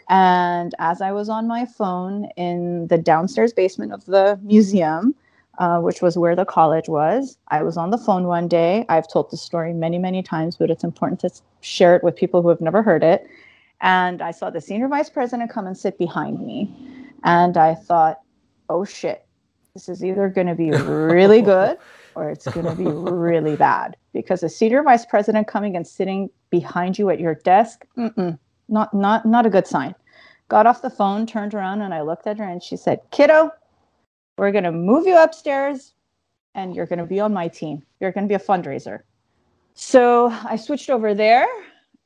And 0.09 0.73
as 0.79 1.01
I 1.01 1.11
was 1.11 1.29
on 1.29 1.47
my 1.47 1.65
phone 1.65 2.29
in 2.37 2.87
the 2.87 2.97
downstairs 2.97 3.53
basement 3.53 3.93
of 3.93 4.05
the 4.05 4.39
museum, 4.43 5.15
uh, 5.57 5.79
which 5.79 6.01
was 6.01 6.17
where 6.17 6.35
the 6.35 6.45
college 6.45 6.87
was. 6.87 7.37
I 7.49 7.63
was 7.63 7.77
on 7.77 7.91
the 7.91 7.97
phone 7.97 8.25
one 8.25 8.47
day. 8.47 8.85
I've 8.89 9.07
told 9.07 9.31
the 9.31 9.37
story 9.37 9.73
many, 9.73 9.97
many 9.97 10.21
times, 10.21 10.57
but 10.57 10.69
it's 10.69 10.83
important 10.83 11.19
to 11.21 11.29
share 11.61 11.95
it 11.95 12.03
with 12.03 12.15
people 12.15 12.41
who 12.41 12.49
have 12.49 12.61
never 12.61 12.81
heard 12.83 13.03
it. 13.03 13.27
And 13.81 14.21
I 14.21 14.31
saw 14.31 14.49
the 14.49 14.61
senior 14.61 14.87
vice 14.87 15.09
president 15.09 15.51
come 15.51 15.67
and 15.67 15.77
sit 15.77 15.97
behind 15.97 16.45
me. 16.45 16.73
And 17.23 17.57
I 17.57 17.75
thought, 17.75 18.19
oh 18.69 18.85
shit, 18.85 19.25
this 19.73 19.89
is 19.89 20.03
either 20.03 20.29
going 20.29 20.47
to 20.47 20.55
be 20.55 20.71
really 20.71 21.41
good 21.53 21.77
or 22.15 22.29
it's 22.29 22.47
going 22.47 22.65
to 22.65 22.75
be 22.75 22.85
really 22.85 23.55
bad 23.55 23.97
because 24.13 24.41
a 24.43 24.49
senior 24.49 24.81
vice 24.83 25.05
president 25.05 25.47
coming 25.47 25.75
and 25.75 25.85
sitting 25.85 26.29
behind 26.49 26.97
you 26.97 27.09
at 27.09 27.19
your 27.19 27.35
desk, 27.35 27.85
not 28.67 28.93
not 28.93 29.25
not 29.25 29.45
a 29.45 29.49
good 29.49 29.67
sign. 29.67 29.93
Got 30.47 30.65
off 30.65 30.81
the 30.81 30.89
phone, 30.89 31.25
turned 31.25 31.53
around, 31.53 31.81
and 31.81 31.93
I 31.93 32.01
looked 32.01 32.27
at 32.27 32.37
her, 32.37 32.45
and 32.45 32.63
she 32.63 32.77
said, 32.77 33.01
"Kiddo, 33.11 33.51
we're 34.37 34.51
going 34.51 34.63
to 34.63 34.71
move 34.71 35.07
you 35.07 35.17
upstairs, 35.17 35.93
and 36.53 36.75
you're 36.75 36.85
going 36.85 36.99
to 36.99 37.05
be 37.05 37.19
on 37.19 37.33
my 37.33 37.47
team. 37.47 37.83
You're 37.99 38.11
going 38.11 38.27
to 38.27 38.29
be 38.29 38.35
a 38.35 38.39
fundraiser." 38.39 39.01
So 39.73 40.29
I 40.43 40.55
switched 40.55 40.89
over 40.89 41.13
there, 41.13 41.47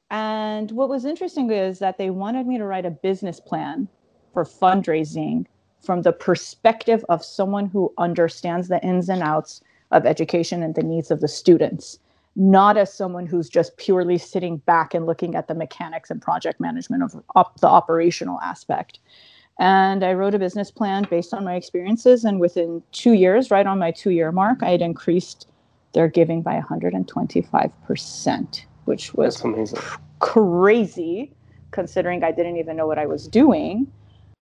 and 0.09 0.71
what 0.71 0.89
was 0.89 1.05
interesting 1.05 1.51
is 1.51 1.79
that 1.79 1.97
they 1.97 2.09
wanted 2.09 2.47
me 2.47 2.57
to 2.57 2.65
write 2.65 2.85
a 2.85 2.91
business 2.91 3.39
plan 3.39 3.87
for 4.33 4.43
fundraising 4.43 5.45
from 5.81 6.01
the 6.01 6.11
perspective 6.11 7.05
of 7.09 7.23
someone 7.23 7.67
who 7.67 7.93
understands 7.97 8.67
the 8.67 8.83
ins 8.83 9.09
and 9.09 9.21
outs 9.21 9.61
of 9.91 10.05
education 10.05 10.61
and 10.61 10.75
the 10.75 10.83
needs 10.83 11.09
of 11.09 11.21
the 11.21 11.27
students, 11.27 11.99
not 12.35 12.77
as 12.77 12.93
someone 12.93 13.25
who's 13.25 13.49
just 13.49 13.77
purely 13.77 14.17
sitting 14.17 14.57
back 14.57 14.93
and 14.93 15.05
looking 15.05 15.35
at 15.35 15.47
the 15.47 15.55
mechanics 15.55 16.09
and 16.09 16.21
project 16.21 16.59
management 16.59 17.03
of 17.03 17.15
op- 17.35 17.59
the 17.59 17.67
operational 17.67 18.39
aspect. 18.41 18.99
And 19.59 20.03
I 20.05 20.13
wrote 20.13 20.33
a 20.33 20.39
business 20.39 20.71
plan 20.71 21.05
based 21.09 21.33
on 21.33 21.43
my 21.43 21.55
experiences. 21.55 22.23
And 22.23 22.39
within 22.39 22.81
two 22.93 23.13
years, 23.13 23.51
right 23.51 23.67
on 23.67 23.77
my 23.77 23.91
two 23.91 24.11
year 24.11 24.31
mark, 24.31 24.63
I 24.63 24.69
had 24.69 24.81
increased 24.81 25.47
their 25.93 26.07
giving 26.07 26.41
by 26.41 26.61
125%, 26.61 28.61
which 28.85 29.13
was 29.13 29.43
crazy 30.19 31.33
considering 31.71 32.23
I 32.23 32.31
didn't 32.31 32.57
even 32.57 32.77
know 32.77 32.87
what 32.87 32.97
I 32.97 33.05
was 33.05 33.27
doing. 33.27 33.91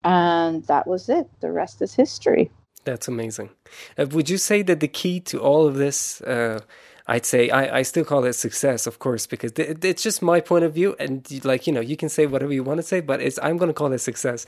And 0.04 0.66
that 0.68 0.88
was 0.88 1.10
it. 1.10 1.30
The 1.42 1.52
rest 1.52 1.82
is 1.82 1.94
history. 1.94 2.50
That's 2.86 3.08
amazing. 3.08 3.50
Uh, 3.98 4.08
would 4.12 4.30
you 4.30 4.38
say 4.38 4.62
that 4.64 4.80
the 4.80 4.88
key 4.88 5.20
to 5.22 5.40
all 5.40 5.66
of 5.66 5.76
this, 5.76 6.22
uh, 6.22 6.60
I'd 7.08 7.26
say, 7.26 7.50
I, 7.50 7.80
I 7.80 7.82
still 7.82 8.06
call 8.06 8.24
it 8.24 8.34
success, 8.34 8.88
of 8.88 9.00
course, 9.00 9.28
because 9.28 9.52
th- 9.54 9.84
it's 9.84 10.02
just 10.02 10.22
my 10.22 10.40
point 10.40 10.64
of 10.64 10.74
view. 10.74 10.96
And 11.00 11.28
like, 11.44 11.68
you 11.68 11.74
know, 11.74 11.82
you 11.82 11.98
can 11.98 12.10
say 12.10 12.26
whatever 12.26 12.54
you 12.54 12.64
want 12.64 12.78
to 12.78 12.84
say, 12.84 13.02
but 13.02 13.22
it's, 13.22 13.38
I'm 13.44 13.58
going 13.58 13.70
to 13.70 13.74
call 13.74 13.92
it 13.92 14.00
success. 14.00 14.46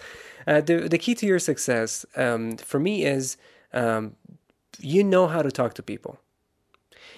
Uh, 0.47 0.61
the, 0.61 0.87
the 0.87 0.97
key 0.97 1.15
to 1.15 1.25
your 1.25 1.39
success 1.39 2.05
um, 2.15 2.55
for 2.57 2.79
me 2.79 3.03
is 3.03 3.35
um, 3.73 4.15
you 4.79 5.03
know 5.03 5.27
how 5.27 5.41
to 5.41 5.51
talk 5.51 5.73
to 5.75 5.83
people 5.83 6.19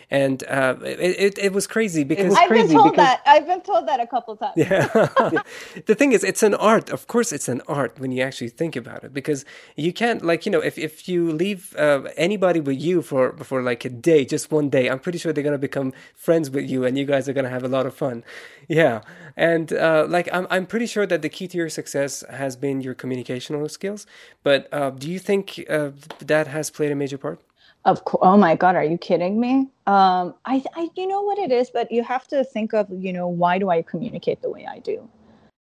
and 0.10 0.44
uh, 0.48 0.76
it, 0.84 1.00
it, 1.00 1.38
it 1.38 1.54
was 1.54 1.68
crazy 1.68 2.04
because 2.04 2.34
I've 2.34 2.48
crazy 2.48 2.68
been 2.68 2.78
told 2.78 2.92
because, 2.92 3.06
that 3.06 3.22
I've 3.26 3.46
been 3.46 3.62
told 3.62 3.88
that 3.88 4.00
a 4.00 4.08
couple 4.08 4.36
times. 4.38 4.54
Yeah, 4.58 4.88
the 5.86 5.96
thing 5.96 6.14
is, 6.14 6.24
it's 6.24 6.44
an 6.44 6.54
art. 6.54 6.90
Of 6.90 7.08
course, 7.08 7.32
it's 7.32 7.50
an 7.50 7.62
art 7.68 8.00
when 8.00 8.12
you 8.12 8.24
actually 8.24 8.50
think 8.50 8.76
about 8.76 9.04
it, 9.04 9.14
because 9.14 9.44
you 9.76 9.92
can't 9.92 10.24
like 10.24 10.46
you 10.46 10.52
know 10.52 10.62
if 10.62 10.78
if 10.78 11.10
you 11.10 11.32
leave 11.32 11.76
uh, 11.78 12.04
anybody 12.16 12.60
with 12.62 12.80
you 12.80 13.02
for 13.02 13.36
for 13.38 13.62
like 13.62 13.84
a 13.84 13.90
day, 13.90 14.24
just 14.24 14.52
one 14.52 14.70
day, 14.70 14.90
I'm 14.90 15.00
pretty 15.00 15.18
sure 15.18 15.34
they're 15.34 15.44
gonna 15.44 15.58
become 15.58 15.94
friends 16.16 16.50
with 16.50 16.70
you, 16.70 16.86
and 16.86 16.98
you 16.98 17.06
guys 17.06 17.28
are 17.28 17.34
gonna 17.34 17.50
have 17.50 17.64
a 17.64 17.68
lot 17.68 17.86
of 17.86 17.94
fun. 17.94 18.24
Yeah, 18.70 19.02
and 19.36 19.74
uh, 19.74 20.06
like 20.08 20.30
I'm 20.32 20.48
I'm 20.50 20.66
pretty 20.66 20.88
sure 20.88 21.06
that 21.06 21.22
the 21.22 21.30
key 21.30 21.48
to 21.50 21.58
your 21.58 21.70
success 21.70 22.24
has 22.30 22.56
been 22.56 22.80
your 22.82 22.96
communicational 22.96 23.70
skills. 23.70 24.08
But 24.42 24.70
uh, 24.72 24.92
do 24.92 25.10
you 25.12 25.20
think 25.20 25.66
uh, 25.70 25.92
that 26.20 26.48
has 26.48 26.70
played 26.70 26.92
a 26.92 26.96
major 26.96 27.18
part? 27.18 27.42
Of 27.88 28.04
course. 28.04 28.20
Oh 28.22 28.36
my 28.36 28.54
God, 28.54 28.76
are 28.76 28.84
you 28.84 28.98
kidding 28.98 29.40
me? 29.40 29.70
Um, 29.88 30.36
I, 30.46 30.62
I, 30.76 30.90
you 30.96 31.08
know 31.08 31.22
what 31.22 31.40
it 31.40 31.54
is, 31.54 31.70
but 31.70 31.90
you 31.90 32.04
have 32.04 32.28
to 32.28 32.44
think 32.44 32.74
of, 32.74 32.88
you 32.92 33.14
know, 33.14 33.30
why 33.30 33.58
do 33.58 33.70
I 33.70 33.82
communicate 33.82 34.42
the 34.42 34.50
way 34.50 34.68
I 34.70 34.80
do? 34.80 35.08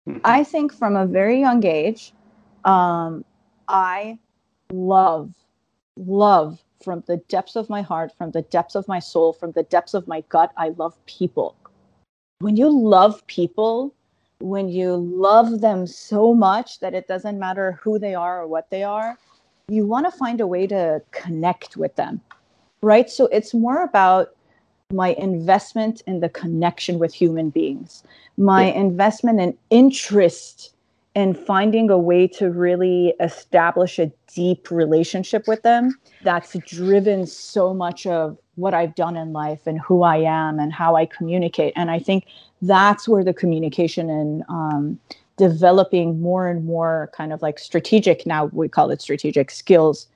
Mm-hmm. 0.10 0.22
I 0.26 0.44
think 0.44 0.74
from 0.74 0.96
a 0.96 1.06
very 1.06 1.40
young 1.40 1.64
age, 1.64 2.14
um, 2.66 3.24
I 3.68 4.18
love, 4.74 5.30
love 5.98 6.64
from 6.84 7.04
the 7.06 7.18
depths 7.30 7.56
of 7.56 7.70
my 7.70 7.84
heart, 7.84 8.12
from 8.18 8.32
the 8.32 8.42
depths 8.42 8.74
of 8.74 8.88
my 8.88 8.98
soul, 8.98 9.32
from 9.32 9.52
the 9.52 9.64
depths 9.64 9.94
of 9.94 10.08
my 10.08 10.22
gut. 10.30 10.52
I 10.58 10.70
love 10.70 10.98
people. 11.06 11.56
When 12.40 12.58
you 12.58 12.70
love 12.70 13.26
people, 13.28 13.94
when 14.40 14.68
you 14.68 14.96
love 14.96 15.62
them 15.62 15.86
so 15.86 16.34
much 16.34 16.80
that 16.80 16.96
it 16.96 17.08
doesn't 17.08 17.38
matter 17.38 17.80
who 17.84 18.00
they 18.00 18.16
are 18.16 18.42
or 18.42 18.48
what 18.48 18.72
they 18.72 18.82
are, 18.84 19.20
you 19.68 19.86
want 19.86 20.06
to 20.06 20.18
find 20.18 20.42
a 20.42 20.48
way 20.48 20.68
to 20.68 21.02
connect 21.12 21.78
with 21.78 21.96
them, 21.96 22.22
right? 22.82 23.10
So 23.10 23.26
it's 23.28 23.54
more 23.54 23.84
about 23.84 24.36
my 24.92 25.10
investment 25.14 26.02
in 26.06 26.20
the 26.20 26.30
connection 26.30 27.00
with 27.00 27.14
human 27.14 27.50
beings, 27.50 28.04
my 28.38 28.68
yeah. 28.68 28.80
investment 28.80 29.40
and 29.40 29.58
interest 29.70 30.74
in 31.16 31.34
finding 31.34 31.90
a 31.90 31.98
way 31.98 32.28
to 32.28 32.50
really 32.50 33.14
establish 33.20 33.98
a 33.98 34.12
deep 34.34 34.70
relationship 34.70 35.48
with 35.48 35.62
them 35.64 35.98
that's 36.24 36.58
driven 36.60 37.26
so 37.26 37.74
much 37.74 38.06
of 38.06 38.38
what 38.56 38.74
I've 38.74 38.96
done 38.96 39.16
in 39.16 39.32
life 39.32 39.66
and 39.66 39.80
who 39.80 40.04
I 40.04 40.18
am 40.18 40.60
and 40.60 40.74
how 40.74 40.96
I 40.96 41.06
communicate. 41.06 41.74
And 41.78 41.90
I 41.90 42.00
think 42.00 42.26
that's 42.62 43.08
where 43.08 43.24
the 43.24 43.34
communication 43.34 44.10
and 44.10 44.44
um, 44.50 45.00
developing 45.38 46.22
more 46.22 46.48
and 46.48 46.66
more 46.66 47.10
kind 47.14 47.34
of 47.34 47.42
like 47.42 47.60
strategic 47.60 48.26
now 48.26 48.46
we 48.46 48.68
call 48.68 48.90
it 48.90 49.02
strategic 49.02 49.52
skills 49.52 50.08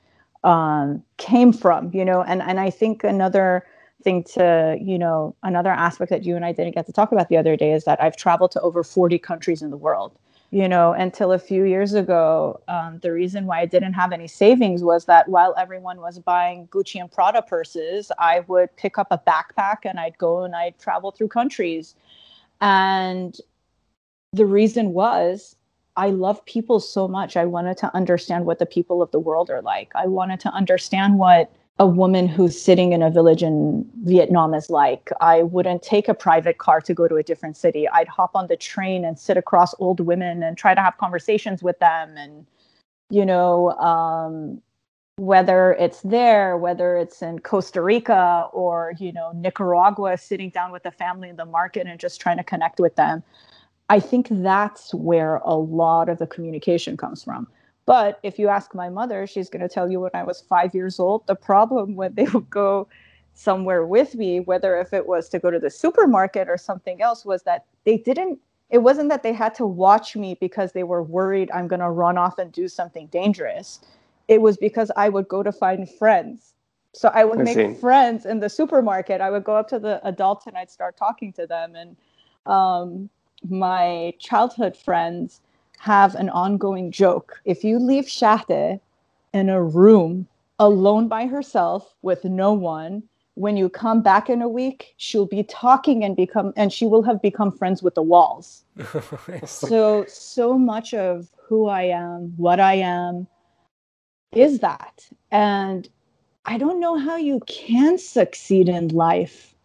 um, 0.44 1.04
came 1.18 1.52
from 1.52 1.92
you 1.94 2.06
know? 2.06 2.24
And 2.24 2.42
and 2.42 2.60
i 2.60 2.70
think 2.70 3.04
another 3.04 3.66
thing 4.04 4.24
to 4.24 4.78
you 4.80 4.98
know 4.98 5.36
another 5.44 5.72
aspect 5.72 6.10
that 6.10 6.24
you 6.24 6.36
and 6.36 6.46
i 6.46 6.54
didn't 6.54 6.74
get 6.74 6.86
to 6.86 6.94
talk 6.94 7.12
about 7.12 7.28
the 7.28 7.38
other 7.38 7.58
day 7.58 7.74
is 7.74 7.84
that 7.84 8.02
i've 8.02 8.16
traveled 8.16 8.52
to 8.52 8.62
over 8.62 8.84
40 8.84 9.20
countries 9.20 9.62
in 9.62 9.70
the 9.70 9.78
world 9.78 10.18
you 10.52 10.68
know? 10.68 10.94
Until 10.94 11.32
a 11.32 11.38
few 11.38 11.64
years 11.66 11.94
ago 11.94 12.60
um, 12.70 13.00
the 13.02 13.12
reason 13.12 13.46
why 13.46 13.60
i 13.60 13.66
didn't 13.66 13.94
have 13.94 14.14
any 14.14 14.28
savings 14.28 14.84
was 14.84 15.06
that 15.06 15.28
while 15.28 15.54
everyone 15.58 16.00
was 16.00 16.18
buying 16.20 16.68
gucci 16.68 17.00
and 17.02 17.12
prada 17.12 17.42
purses 17.42 18.12
i 18.18 18.40
would 18.48 18.74
pick 18.78 18.98
up 18.98 19.08
a 19.12 19.22
backpack 19.28 19.80
and 19.84 20.00
i'd 20.00 20.18
go 20.18 20.44
and 20.44 20.56
i'd 20.56 20.80
travel 20.80 21.12
through 21.12 21.28
countries. 21.28 21.96
And 22.62 23.38
the 24.34 24.46
reason 24.46 24.94
was 24.94 25.56
I 25.98 26.10
love 26.10 26.44
people 26.46 26.80
so 26.80 27.08
much. 27.08 27.36
I 27.36 27.46
wanted 27.46 27.78
to 27.78 27.94
understand 27.96 28.46
what 28.46 28.60
the 28.60 28.66
people 28.66 29.02
of 29.02 29.12
the 29.12 29.20
world 29.20 29.50
are 29.50 29.62
like. 29.62 29.92
I 29.96 30.08
wanted 30.08 30.40
to 30.42 30.50
understand 30.50 31.18
what 31.18 31.52
a 31.78 31.88
woman 31.88 32.28
who's 32.28 32.62
sitting 32.62 32.92
in 32.94 33.02
a 33.02 33.10
village 33.10 33.42
in 33.42 33.90
Vietnam 34.04 34.54
is 34.54 34.70
like. 34.70 35.10
I 35.22 35.44
wouldn't 35.44 35.82
take 35.82 36.08
a 36.08 36.14
private 36.14 36.58
car 36.58 36.82
to 36.82 36.94
go 36.94 37.08
to 37.08 37.16
a 37.16 37.24
different 37.24 37.58
city. 37.58 37.88
I'd 37.90 38.08
hop 38.08 38.32
on 38.36 38.48
the 38.48 38.58
train 38.58 39.04
and 39.06 39.18
sit 39.18 39.38
across 39.38 39.74
old 39.80 40.00
women 40.00 40.44
and 40.44 40.58
try 40.58 40.74
to 40.74 40.82
have 40.82 40.98
conversations 40.98 41.64
with 41.64 41.80
them. 41.80 42.16
And, 42.18 42.46
you 43.10 43.26
know, 43.26 43.72
um, 43.72 44.62
whether 45.18 45.74
it's 45.74 46.02
there, 46.02 46.58
whether 46.58 46.98
it's 46.98 47.22
in 47.22 47.40
Costa 47.40 47.82
Rica 47.82 48.48
or, 48.54 48.94
you 49.00 49.12
know, 49.12 49.32
Nicaragua, 49.34 50.18
sitting 50.18 50.50
down 50.50 50.72
with 50.72 50.84
the 50.84 50.92
family 50.92 51.30
in 51.30 51.36
the 51.36 51.46
market 51.46 51.88
and 51.88 52.00
just 52.00 52.22
trying 52.22 52.38
to 52.38 52.44
connect 52.44 52.80
with 52.80 52.96
them. 52.96 53.24
I 53.90 54.00
think 54.00 54.28
that's 54.30 54.94
where 54.94 55.38
a 55.38 55.56
lot 55.56 56.10
of 56.10 56.20
the 56.20 56.28
communication 56.28 56.96
comes 56.96 57.24
from. 57.24 57.48
But 57.86 58.20
if 58.22 58.38
you 58.38 58.50
ask 58.50 58.76
my 58.76 58.88
mother, 58.88 59.26
she's 59.26 59.50
going 59.50 59.64
to 59.64 59.68
tell 59.68 59.90
you 59.90 60.00
when 60.00 60.12
I 60.14 60.24
was 60.24 60.42
five 60.42 60.76
years 60.76 61.00
old, 61.00 61.26
the 61.26 61.36
problem 61.36 61.96
when 61.96 62.14
they 62.14 62.26
would 62.26 62.50
go 62.50 62.88
somewhere 63.34 63.86
with 63.86 64.14
me, 64.16 64.42
whether 64.42 64.80
if 64.80 64.94
it 64.94 65.08
was 65.08 65.28
to 65.30 65.40
go 65.40 65.50
to 65.50 65.60
the 65.60 65.72
supermarket 65.72 66.48
or 66.50 66.58
something 66.58 67.02
else, 67.02 67.26
was 67.26 67.44
that 67.44 67.66
they 67.86 67.98
didn't, 67.98 68.40
it 68.70 68.80
wasn't 68.80 69.10
that 69.10 69.24
they 69.24 69.34
had 69.34 69.56
to 69.56 69.66
watch 69.66 70.16
me 70.16 70.38
because 70.40 70.74
they 70.74 70.84
were 70.84 71.02
worried 71.02 71.50
I'm 71.52 71.68
going 71.68 71.80
to 71.80 71.90
run 71.90 72.18
off 72.18 72.38
and 72.38 72.52
do 72.52 72.68
something 72.68 73.08
dangerous. 73.08 73.80
It 74.28 74.42
was 74.42 74.58
because 74.58 74.92
I 74.96 75.10
would 75.10 75.28
go 75.28 75.42
to 75.42 75.52
find 75.52 75.90
friends. 75.90 76.54
So 76.94 77.10
I 77.12 77.24
would 77.24 77.40
I 77.40 77.44
make 77.44 77.80
friends 77.80 78.26
in 78.26 78.40
the 78.40 78.50
supermarket. 78.50 79.22
I 79.22 79.32
would 79.32 79.44
go 79.44 79.56
up 79.56 79.68
to 79.70 79.80
the 79.80 80.06
adults 80.08 80.46
and 80.46 80.56
I'd 80.56 80.70
start 80.70 80.96
talking 80.98 81.34
to 81.34 81.48
them. 81.48 81.76
And 81.76 81.96
um, 82.46 83.10
my 83.48 84.14
childhood 84.20 84.76
friends 84.76 85.42
have 85.78 86.16
an 86.16 86.30
ongoing 86.30 86.92
joke. 86.92 87.42
If 87.46 87.64
you 87.64 87.80
leave 87.80 88.06
Shahdeh 88.06 88.80
in 89.34 89.50
a 89.50 89.64
room 89.64 90.28
alone 90.60 91.08
by 91.08 91.28
herself 91.28 91.94
with 92.02 92.26
no 92.26 92.54
one, 92.54 93.04
when 93.36 93.56
you 93.56 93.70
come 93.70 94.02
back 94.02 94.30
in 94.30 94.42
a 94.42 94.50
week, 94.50 94.94
she'll 94.98 95.26
be 95.26 95.44
talking 95.44 96.04
and 96.04 96.16
become 96.16 96.52
and 96.58 96.74
she 96.74 96.86
will 96.86 97.04
have 97.04 97.22
become 97.22 97.52
friends 97.52 97.82
with 97.82 97.96
the 97.96 98.02
walls. 98.02 98.66
so 99.46 100.04
so 100.08 100.58
much 100.58 100.94
of 100.94 101.30
who 101.48 101.68
I 101.68 101.84
am, 101.84 102.34
what 102.36 102.60
I 102.60 102.74
am 102.76 103.28
is 104.34 104.60
that. 104.60 105.08
And 105.32 105.88
I 106.46 106.58
don't 106.58 106.80
know 106.80 106.98
how 106.98 107.16
you 107.16 107.40
can 107.48 107.98
succeed 107.98 108.68
in 108.68 108.90
life 108.90 109.56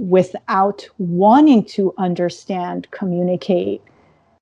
without 0.00 0.88
wanting 0.98 1.64
to 1.64 1.94
understand, 1.98 2.90
communicate, 2.90 3.82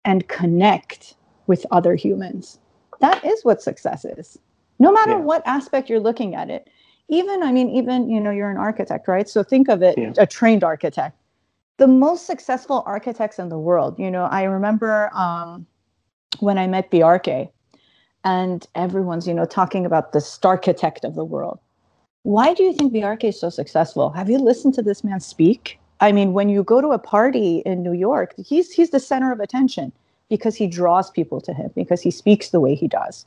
and 0.05 0.29
connect 0.29 1.15
with 1.47 1.67
other 1.71 1.95
humans. 1.95 2.59
That 3.01 3.25
is 3.25 3.45
what 3.45 3.63
success 3.63 4.05
is. 4.05 4.39
No 4.79 4.93
matter 4.93 5.13
yeah. 5.13 5.19
what 5.19 5.43
aspect 5.47 5.89
you're 5.89 6.01
looking 6.01 6.35
at 6.35 6.51
it. 6.51 6.69
Even, 7.09 7.43
I 7.43 7.53
mean, 7.53 7.71
even, 7.71 8.11
you 8.11 8.21
know, 8.21 8.31
you're 8.31 8.51
an 8.51 8.59
architect, 8.59 9.09
right? 9.09 9.29
So 9.29 9.43
think 9.43 9.69
of 9.69 9.83
it, 9.83 9.97
yeah. 9.97 10.13
a 10.19 10.27
trained 10.27 10.63
architect. 10.63 11.17
The 11.79 11.87
most 11.87 12.27
successful 12.27 12.83
architects 12.87 13.39
in 13.39 13.49
the 13.49 13.59
world, 13.59 13.99
you 13.99 14.11
know, 14.11 14.25
I 14.25 14.43
remember 14.43 15.11
um, 15.15 15.67
when 16.41 16.59
I 16.59 16.67
met 16.67 16.91
Bjarke 16.91 17.49
and 18.25 18.67
everyone's, 18.75 19.27
you 19.27 19.35
know, 19.35 19.47
talking 19.47 19.87
about 19.87 20.13
the 20.13 20.21
star 20.21 20.53
architect 20.53 21.05
of 21.05 21.15
the 21.15 21.25
world. 21.25 21.61
Why 22.25 22.53
do 22.53 22.63
you 22.63 22.73
think 22.73 22.93
Bjarke 22.93 23.25
is 23.25 23.41
so 23.41 23.49
successful? 23.49 24.11
Have 24.11 24.29
you 24.29 24.39
listened 24.39 24.75
to 24.75 24.83
this 24.83 25.05
man 25.05 25.21
speak? 25.21 25.79
I 26.01 26.13
mean, 26.13 26.33
when 26.33 26.49
you 26.49 26.63
go 26.63 26.81
to 26.81 26.89
a 26.89 26.99
party 26.99 27.63
in 27.65 27.83
New 27.83 27.93
York, 27.93 28.35
he's 28.37 28.73
he's 28.73 28.91
the 28.91 29.01
center 29.01 29.33
of 29.33 29.41
attention 29.41 29.93
because 30.29 30.57
he 30.57 30.67
draws 30.67 31.11
people 31.11 31.41
to 31.41 31.55
him 31.55 31.71
because 31.75 32.03
he 32.03 32.11
speaks 32.11 32.51
the 32.51 32.61
way 32.61 32.75
he 32.75 32.89
does. 32.89 33.25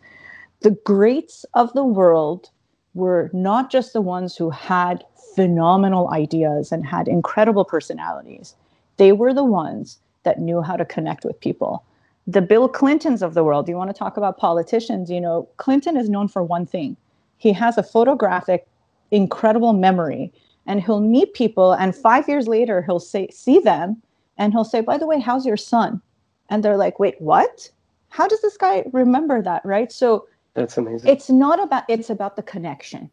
The 0.59 0.77
greats 0.85 1.45
of 1.53 1.73
the 1.73 1.83
world 1.83 2.49
were 2.93 3.29
not 3.33 3.71
just 3.71 3.93
the 3.93 4.01
ones 4.01 4.35
who 4.35 4.49
had 4.49 5.03
phenomenal 5.35 6.09
ideas 6.11 6.71
and 6.71 6.85
had 6.85 7.07
incredible 7.07 7.65
personalities. 7.65 8.55
They 8.97 9.13
were 9.13 9.33
the 9.33 9.43
ones 9.43 9.99
that 10.23 10.39
knew 10.39 10.61
how 10.61 10.75
to 10.75 10.85
connect 10.85 11.23
with 11.23 11.39
people. 11.39 11.83
The 12.27 12.41
Bill 12.41 12.67
Clintons 12.69 13.23
of 13.23 13.33
the 13.33 13.43
world, 13.43 13.67
you 13.67 13.75
want 13.75 13.89
to 13.89 13.97
talk 13.97 14.17
about 14.17 14.37
politicians, 14.37 15.09
you 15.09 15.19
know, 15.19 15.47
Clinton 15.57 15.97
is 15.97 16.09
known 16.09 16.27
for 16.27 16.43
one 16.43 16.65
thing. 16.65 16.95
He 17.37 17.53
has 17.53 17.77
a 17.77 17.83
photographic 17.83 18.67
incredible 19.11 19.73
memory 19.73 20.31
and 20.65 20.81
he'll 20.81 21.01
meet 21.01 21.33
people 21.33 21.73
and 21.73 21.95
5 21.95 22.27
years 22.29 22.47
later 22.47 22.81
he'll 22.81 22.99
say 22.99 23.27
see 23.29 23.59
them 23.59 24.01
and 24.37 24.53
he'll 24.53 24.63
say, 24.63 24.81
"By 24.81 24.97
the 24.97 25.05
way, 25.05 25.19
how's 25.19 25.45
your 25.45 25.57
son?" 25.57 26.01
And 26.49 26.63
they're 26.63 26.77
like, 26.77 26.99
"Wait, 26.99 27.15
what? 27.19 27.69
How 28.09 28.27
does 28.27 28.41
this 28.41 28.57
guy 28.57 28.83
remember 28.91 29.41
that?" 29.41 29.63
Right? 29.65 29.91
So 29.91 30.27
that's 30.53 30.77
amazing. 30.77 31.09
It's 31.09 31.29
not 31.29 31.61
about 31.61 31.83
it's 31.87 32.09
about 32.09 32.35
the 32.35 32.43
connection. 32.43 33.09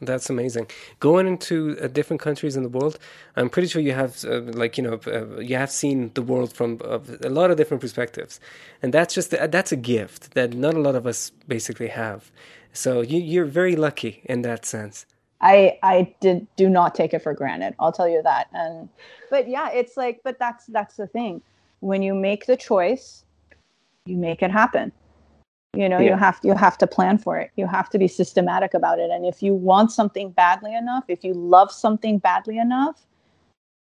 That's 0.00 0.30
amazing. 0.30 0.68
Going 1.00 1.26
into 1.26 1.76
uh, 1.80 1.88
different 1.88 2.20
countries 2.20 2.56
in 2.56 2.62
the 2.62 2.68
world, 2.68 2.98
I'm 3.36 3.50
pretty 3.50 3.68
sure 3.68 3.82
you 3.82 3.92
have, 3.92 4.24
uh, 4.24 4.40
like 4.40 4.78
you 4.78 4.84
know, 4.84 5.00
uh, 5.06 5.40
you 5.40 5.56
have 5.56 5.70
seen 5.70 6.12
the 6.14 6.22
world 6.22 6.52
from 6.52 6.80
a 6.82 7.28
lot 7.28 7.50
of 7.50 7.56
different 7.56 7.80
perspectives, 7.80 8.38
and 8.82 8.94
that's 8.94 9.14
just 9.14 9.30
that's 9.30 9.72
a 9.72 9.76
gift 9.76 10.34
that 10.34 10.54
not 10.54 10.74
a 10.74 10.80
lot 10.80 10.94
of 10.94 11.06
us 11.06 11.30
basically 11.48 11.88
have. 11.88 12.30
So 12.72 13.00
you, 13.00 13.20
you're 13.20 13.44
very 13.44 13.74
lucky 13.74 14.22
in 14.24 14.42
that 14.42 14.64
sense. 14.64 15.04
I 15.40 15.78
I 15.82 16.14
did 16.20 16.46
do 16.56 16.68
not 16.68 16.94
take 16.94 17.12
it 17.12 17.22
for 17.22 17.34
granted. 17.34 17.74
I'll 17.80 17.92
tell 17.92 18.08
you 18.08 18.22
that. 18.22 18.48
And 18.52 18.88
but 19.30 19.48
yeah, 19.48 19.70
it's 19.70 19.96
like, 19.96 20.20
but 20.22 20.38
that's 20.38 20.66
that's 20.66 20.96
the 20.96 21.08
thing. 21.08 21.42
When 21.80 22.02
you 22.02 22.14
make 22.14 22.46
the 22.46 22.56
choice, 22.56 23.24
you 24.06 24.16
make 24.16 24.42
it 24.42 24.50
happen 24.50 24.92
you 25.74 25.88
know 25.88 25.98
yeah. 25.98 26.10
you 26.10 26.16
have 26.16 26.40
you 26.42 26.54
have 26.54 26.78
to 26.78 26.86
plan 26.86 27.18
for 27.18 27.38
it 27.38 27.50
you 27.56 27.66
have 27.66 27.88
to 27.90 27.98
be 27.98 28.08
systematic 28.08 28.74
about 28.74 28.98
it 28.98 29.10
and 29.10 29.26
if 29.26 29.42
you 29.42 29.52
want 29.52 29.92
something 29.92 30.30
badly 30.30 30.74
enough 30.74 31.04
if 31.08 31.22
you 31.22 31.34
love 31.34 31.70
something 31.70 32.18
badly 32.18 32.58
enough 32.58 33.06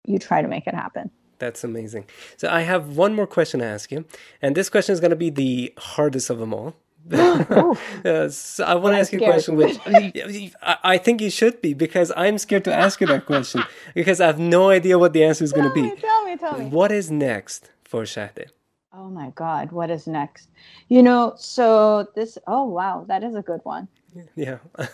you 0.05 0.17
try 0.17 0.41
to 0.41 0.47
make 0.47 0.67
it 0.67 0.73
happen 0.73 1.09
that's 1.37 1.63
amazing 1.63 2.05
so 2.37 2.49
i 2.49 2.61
have 2.61 2.95
one 2.95 3.13
more 3.13 3.27
question 3.27 3.59
to 3.59 3.65
ask 3.65 3.91
you 3.91 4.05
and 4.41 4.55
this 4.55 4.69
question 4.69 4.93
is 4.93 4.99
going 4.99 5.09
to 5.09 5.17
be 5.17 5.29
the 5.29 5.73
hardest 5.77 6.29
of 6.29 6.39
them 6.39 6.53
all 6.53 6.75
uh, 7.11 8.29
so 8.29 8.63
I 8.63 8.73
want 8.73 8.95
to 8.95 8.99
ask 8.99 9.13
you 9.13 9.19
a 9.19 9.25
question. 9.25 9.55
Which 9.55 9.77
I 10.63 10.97
think 10.97 11.21
you 11.21 11.29
should 11.29 11.61
be 11.61 11.75
because 11.75 12.11
I'm 12.17 12.39
scared 12.39 12.63
to 12.63 12.73
ask 12.73 12.99
you 12.99 13.05
that 13.05 13.27
question 13.27 13.63
because 13.93 14.19
I 14.19 14.25
have 14.25 14.39
no 14.39 14.71
idea 14.71 14.97
what 14.97 15.13
the 15.13 15.23
answer 15.23 15.43
is 15.43 15.53
going 15.53 15.67
to 15.67 15.73
be. 15.73 16.01
Tell 16.01 16.25
me, 16.25 16.35
tell 16.35 16.57
me. 16.57 16.65
What 16.65 16.91
is 16.91 17.11
next 17.11 17.69
for 17.83 18.05
Shahdeh? 18.05 18.49
Oh 18.97 19.09
my 19.09 19.31
God, 19.31 19.73
what 19.73 19.89
is 19.89 20.07
next? 20.07 20.49
You 20.87 21.03
know, 21.03 21.33
so 21.37 22.07
this, 22.15 22.37
oh 22.47 22.63
wow, 22.63 23.03
that 23.09 23.23
is 23.23 23.35
a 23.35 23.41
good 23.41 23.59
one. 23.63 23.89
Yeah. 24.35 24.59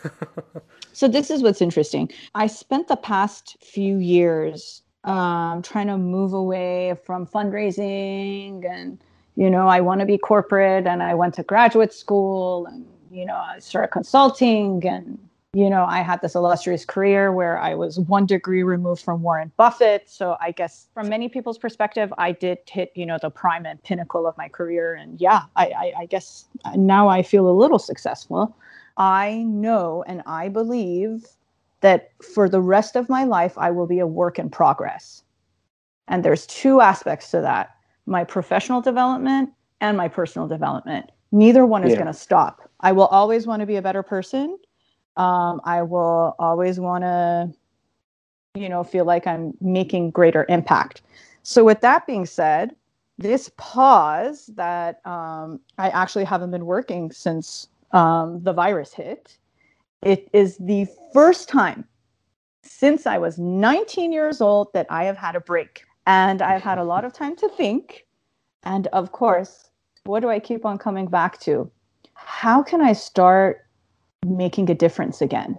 so 0.94 1.08
this 1.08 1.30
is 1.30 1.44
what's 1.44 1.62
interesting. 1.62 2.12
I 2.34 2.48
spent 2.48 2.88
the 2.88 2.96
past 2.96 3.58
few 3.62 3.98
years 3.98 4.82
um, 5.04 5.62
trying 5.62 5.88
to 5.88 5.98
move 5.98 6.34
away 6.34 6.96
from 7.06 7.28
fundraising 7.28 8.66
and, 8.68 8.98
you 9.36 9.52
know, 9.52 9.68
I 9.68 9.82
want 9.82 10.00
to 10.00 10.08
be 10.08 10.18
corporate 10.18 10.88
and 10.88 11.04
I 11.04 11.14
went 11.14 11.36
to 11.36 11.44
graduate 11.44 11.94
school 11.94 12.66
and, 12.66 12.86
you 13.12 13.26
know, 13.26 13.36
I 13.36 13.60
started 13.60 13.90
consulting 13.90 14.84
and 14.88 15.20
you 15.54 15.70
know, 15.70 15.84
I 15.84 16.00
had 16.02 16.22
this 16.22 16.34
illustrious 16.34 16.86
career 16.86 17.34
where 17.34 17.60
I 17.60 17.76
was 17.76 18.00
one 18.00 18.26
degree 18.26 18.64
removed 18.64 19.04
from 19.04 19.22
Warren 19.22 19.52
Buffett. 19.58 20.10
So 20.10 20.38
I 20.40 20.52
guess 20.52 20.88
from 20.94 21.10
many 21.10 21.28
people's 21.28 21.58
perspective, 21.58 22.14
I 22.18 22.32
did 22.32 22.60
hit, 22.66 22.92
you 22.96 23.06
know, 23.06 23.18
the 23.22 23.30
prime 23.30 23.66
and 23.66 23.82
pinnacle 23.84 24.26
of 24.28 24.38
my 24.38 24.48
career. 24.48 24.94
And 24.94 25.20
yeah, 25.20 25.44
I, 25.58 25.66
I, 25.66 25.94
I 26.00 26.06
guess 26.06 26.46
now 26.76 27.10
I 27.10 27.22
feel 27.22 27.50
a 27.50 27.52
little 27.52 27.80
successful. 27.80 28.56
I 28.96 29.44
know 29.44 30.06
and 30.08 30.22
I 30.26 30.48
believe 30.48 31.28
that 31.82 32.12
for 32.22 32.48
the 32.48 32.62
rest 32.62 32.96
of 32.96 33.10
my 33.10 33.26
life, 33.26 33.58
I 33.58 33.72
will 33.72 33.88
be 33.88 34.00
a 34.00 34.08
work 34.08 34.40
in 34.40 34.50
progress. 34.50 35.24
And 36.08 36.24
there's 36.24 36.48
two 36.48 36.80
aspects 36.80 37.30
to 37.32 37.42
that 37.42 37.76
my 38.06 38.24
professional 38.24 38.82
development 38.82 39.50
and 39.82 39.98
my 39.98 40.08
personal 40.08 40.48
development. 40.48 41.12
Neither 41.34 41.66
one 41.66 41.84
is 41.84 41.92
yeah. 41.92 41.98
going 41.98 42.08
to 42.08 42.14
stop. 42.14 42.70
I 42.80 42.94
will 42.94 43.08
always 43.08 43.46
want 43.46 43.60
to 43.60 43.66
be 43.66 43.76
a 43.76 43.82
better 43.82 44.02
person 44.02 44.58
um, 45.18 45.62
I 45.64 45.82
will 45.82 46.36
always 46.40 46.80
want 46.80 47.04
to, 47.04 47.52
you 48.56 48.70
know, 48.70 48.84
feel 48.84 49.06
like 49.06 49.28
I'm 49.28 49.54
making 49.62 50.12
greater 50.12 50.46
impact. 50.50 51.02
So, 51.44 51.64
with 51.64 51.82
that 51.82 52.06
being 52.06 52.26
said, 52.26 52.76
this 53.18 53.52
pause 53.58 54.48
that 54.56 55.06
um, 55.06 55.60
I 55.78 55.90
actually 55.90 56.26
haven't 56.26 56.52
been 56.52 56.66
working 56.66 57.12
since 57.12 57.68
um, 57.92 58.42
the 58.44 58.54
virus 58.54 58.94
hit, 58.94 59.38
it 60.02 60.30
is 60.34 60.58
the 60.58 60.88
first 61.14 61.50
time 61.50 61.86
since 62.64 63.06
I 63.06 63.18
was 63.18 63.38
19 63.38 64.12
years 64.12 64.42
old 64.42 64.74
that 64.74 64.88
I 64.90 65.04
have 65.04 65.18
had 65.18 65.36
a 65.36 65.42
break. 65.42 65.84
And 66.08 66.42
I've 66.42 66.62
had 66.62 66.78
a 66.78 66.84
lot 66.84 67.06
of 67.06 67.14
time 67.14 67.36
to 67.38 67.50
think. 67.50 68.06
And 68.64 68.88
of 68.88 69.12
course, 69.12 69.70
what 70.06 70.22
do 70.22 70.30
I 70.30 70.40
keep 70.40 70.66
on 70.66 70.78
coming 70.78 71.08
back 71.08 71.40
to? 71.42 71.70
How 72.14 72.64
can 72.64 72.82
I 72.82 72.94
start 72.94 73.66
making 74.26 74.70
a 74.70 74.76
difference 74.76 75.22
again 75.22 75.58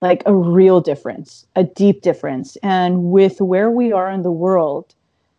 like 0.00 0.22
a 0.26 0.34
real 0.34 0.80
difference 0.80 1.46
a 1.56 1.64
deep 1.64 2.02
difference. 2.02 2.56
And 2.62 3.12
with 3.12 3.40
where 3.40 3.70
we 3.70 3.92
are 3.92 4.10
in 4.10 4.22
the 4.22 4.32
world 4.32 4.94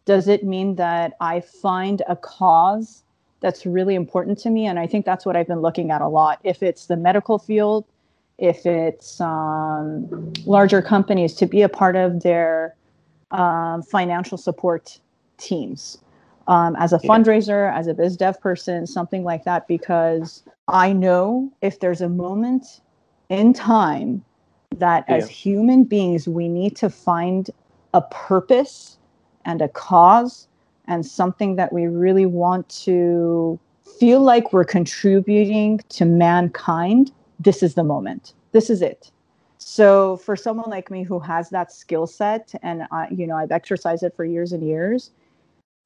does 0.05 0.27
it 0.27 0.43
mean 0.43 0.75
that 0.75 1.13
i 1.19 1.41
find 1.41 2.01
a 2.07 2.15
cause 2.15 3.03
that's 3.39 3.65
really 3.65 3.95
important 3.95 4.39
to 4.39 4.49
me? 4.49 4.65
And 4.67 4.79
i 4.79 4.87
think 4.87 5.05
that's 5.05 5.25
what 5.25 5.35
i've 5.35 5.47
been 5.47 5.61
looking 5.61 5.91
at 5.91 6.01
a 6.01 6.07
lot. 6.07 6.39
If 6.43 6.63
it's 6.63 6.85
the 6.85 6.95
medical 6.95 7.39
field 7.39 7.85
if 8.37 8.65
it's 8.65 9.21
um, 9.21 10.33
larger 10.45 10.81
companies 10.81 11.35
to 11.35 11.45
be 11.45 11.61
a 11.61 11.69
part 11.69 11.95
of 11.95 12.23
their 12.23 12.75
um, 13.29 13.83
financial 13.83 14.37
support 14.37 14.99
teams 15.37 15.97
um, 16.51 16.75
as 16.75 16.91
a 16.91 16.99
fundraiser, 16.99 17.73
as 17.73 17.87
a 17.87 17.93
biz 17.93 18.17
dev 18.17 18.39
person, 18.41 18.85
something 18.85 19.23
like 19.23 19.45
that, 19.45 19.69
because 19.69 20.43
I 20.67 20.91
know 20.91 21.49
if 21.61 21.79
there's 21.79 22.01
a 22.01 22.09
moment 22.09 22.81
in 23.29 23.53
time 23.53 24.21
that 24.75 25.05
yeah. 25.07 25.15
as 25.15 25.29
human 25.29 25.85
beings, 25.85 26.27
we 26.27 26.49
need 26.49 26.75
to 26.75 26.89
find 26.89 27.49
a 27.93 28.01
purpose 28.01 28.97
and 29.45 29.61
a 29.61 29.69
cause 29.69 30.49
and 30.87 31.05
something 31.05 31.55
that 31.55 31.71
we 31.71 31.87
really 31.87 32.25
want 32.25 32.67
to 32.83 33.57
feel 33.97 34.19
like 34.19 34.51
we're 34.51 34.65
contributing 34.65 35.79
to 35.87 36.03
mankind, 36.03 37.13
this 37.39 37.63
is 37.63 37.75
the 37.75 37.83
moment. 37.85 38.33
This 38.51 38.69
is 38.69 38.81
it. 38.81 39.09
So 39.57 40.17
for 40.17 40.35
someone 40.35 40.69
like 40.69 40.91
me 40.91 41.03
who 41.03 41.19
has 41.19 41.49
that 41.51 41.71
skill 41.71 42.07
set 42.07 42.53
and 42.61 42.87
I, 42.91 43.07
you 43.09 43.25
know, 43.25 43.37
I've 43.37 43.53
exercised 43.53 44.03
it 44.03 44.13
for 44.17 44.25
years 44.25 44.51
and 44.51 44.61
years, 44.61 45.11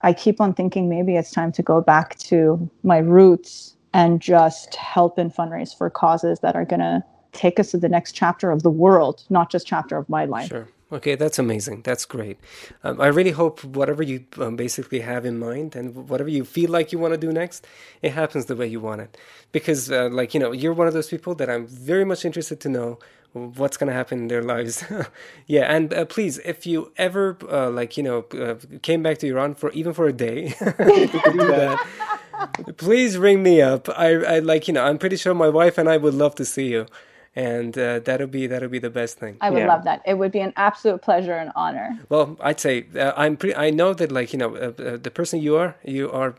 I 0.02 0.14
keep 0.14 0.42
on 0.42 0.54
thinking 0.54 0.90
maybe 0.90 1.16
it's 1.16 1.32
time 1.32 1.52
to 1.54 1.64
go 1.64 1.82
back 1.82 2.18
to 2.20 2.70
my 2.84 2.98
roots 2.98 3.76
and 3.94 4.22
just 4.22 4.76
help 4.76 5.18
and 5.18 5.34
fundraise 5.34 5.76
for 5.76 5.90
causes 5.90 6.40
that 6.42 6.56
are 6.56 6.66
going 6.66 6.82
to 6.82 7.04
take 7.32 7.60
us 7.60 7.72
to 7.72 7.78
the 7.78 7.90
next 7.90 8.12
chapter 8.12 8.52
of 8.52 8.64
the 8.64 8.70
world, 8.70 9.24
not 9.30 9.50
just 9.50 9.66
chapter 9.68 9.98
of 9.98 10.08
my 10.10 10.26
life. 10.26 10.50
Sure. 10.50 10.68
Okay, 10.92 11.16
that's 11.16 11.40
amazing. 11.40 11.82
That's 11.82 12.06
great. 12.06 12.38
Um, 12.84 13.02
I 13.02 13.08
really 13.08 13.32
hope 13.32 13.64
whatever 13.64 14.04
you 14.04 14.26
um, 14.40 14.56
basically 14.56 15.00
have 15.00 15.26
in 15.26 15.40
mind 15.40 15.76
and 15.76 16.08
whatever 16.10 16.30
you 16.30 16.46
feel 16.46 16.70
like 16.70 16.92
you 16.92 17.00
want 17.00 17.14
to 17.14 17.18
do 17.18 17.32
next, 17.32 17.66
it 18.04 18.12
happens 18.14 18.46
the 18.46 18.56
way 18.56 18.68
you 18.68 18.80
want 18.80 19.02
it. 19.02 19.18
Because, 19.52 19.92
uh, 19.92 20.10
like, 20.12 20.34
you 20.36 20.40
know, 20.40 20.52
you're 20.52 20.74
one 20.74 20.88
of 20.88 20.94
those 20.94 21.10
people 21.10 21.34
that 21.36 21.50
I'm 21.50 21.66
very 21.66 22.06
much 22.06 22.24
interested 22.24 22.60
to 22.62 22.70
know 22.70 23.00
what's 23.36 23.76
going 23.76 23.88
to 23.88 23.94
happen 23.94 24.20
in 24.20 24.28
their 24.28 24.42
lives. 24.42 24.84
yeah, 25.48 25.64
and 25.64 25.94
uh, 25.94 26.06
please, 26.06 26.38
if 26.40 26.66
you 26.66 26.92
ever, 26.98 27.38
uh, 27.50 27.70
like, 27.70 27.98
you 27.98 28.04
know, 28.04 28.26
uh, 28.34 28.56
came 28.82 29.04
back 29.04 29.18
to 29.20 29.28
Iran 29.28 29.56
for 29.56 29.72
even 29.72 29.94
for 29.94 30.08
a 30.08 30.14
day, 30.14 30.56
if 30.62 31.12
do 31.12 31.38
that, 31.38 32.78
please 32.78 33.18
ring 33.18 33.44
me 33.44 33.62
up. 33.62 33.90
I, 33.90 34.14
I, 34.36 34.40
like, 34.40 34.68
you 34.68 34.74
know, 34.74 34.86
I'm 34.86 34.98
pretty 34.98 35.18
sure 35.18 35.34
my 35.34 35.50
wife 35.50 35.78
and 35.78 35.90
I 35.90 35.98
would 35.98 36.14
love 36.14 36.36
to 36.36 36.46
see 36.46 36.68
you 36.68 36.88
and 37.36 37.78
uh, 37.78 38.00
that'll 38.00 38.28
be 38.28 38.48
that'll 38.48 38.70
be 38.70 38.80
the 38.80 38.90
best 38.90 39.18
thing. 39.18 39.38
I 39.42 39.50
would 39.50 39.60
yeah. 39.60 39.68
love 39.68 39.84
that. 39.84 40.02
It 40.06 40.14
would 40.14 40.32
be 40.32 40.40
an 40.40 40.54
absolute 40.56 41.02
pleasure 41.02 41.34
and 41.34 41.52
honor. 41.56 42.00
Well, 42.08 42.38
I'd 42.40 42.60
say 42.62 42.86
uh, 42.96 43.12
I'm 43.18 43.36
pretty. 43.36 43.56
I 43.56 43.72
know 43.72 43.94
that 43.94 44.12
like 44.12 44.32
you 44.32 44.40
know 44.40 44.56
uh, 44.56 44.82
uh 44.82 44.98
the 44.98 45.12
person 45.14 45.42
you 45.42 45.58
are, 45.58 45.76
you 45.84 46.10
are. 46.12 46.36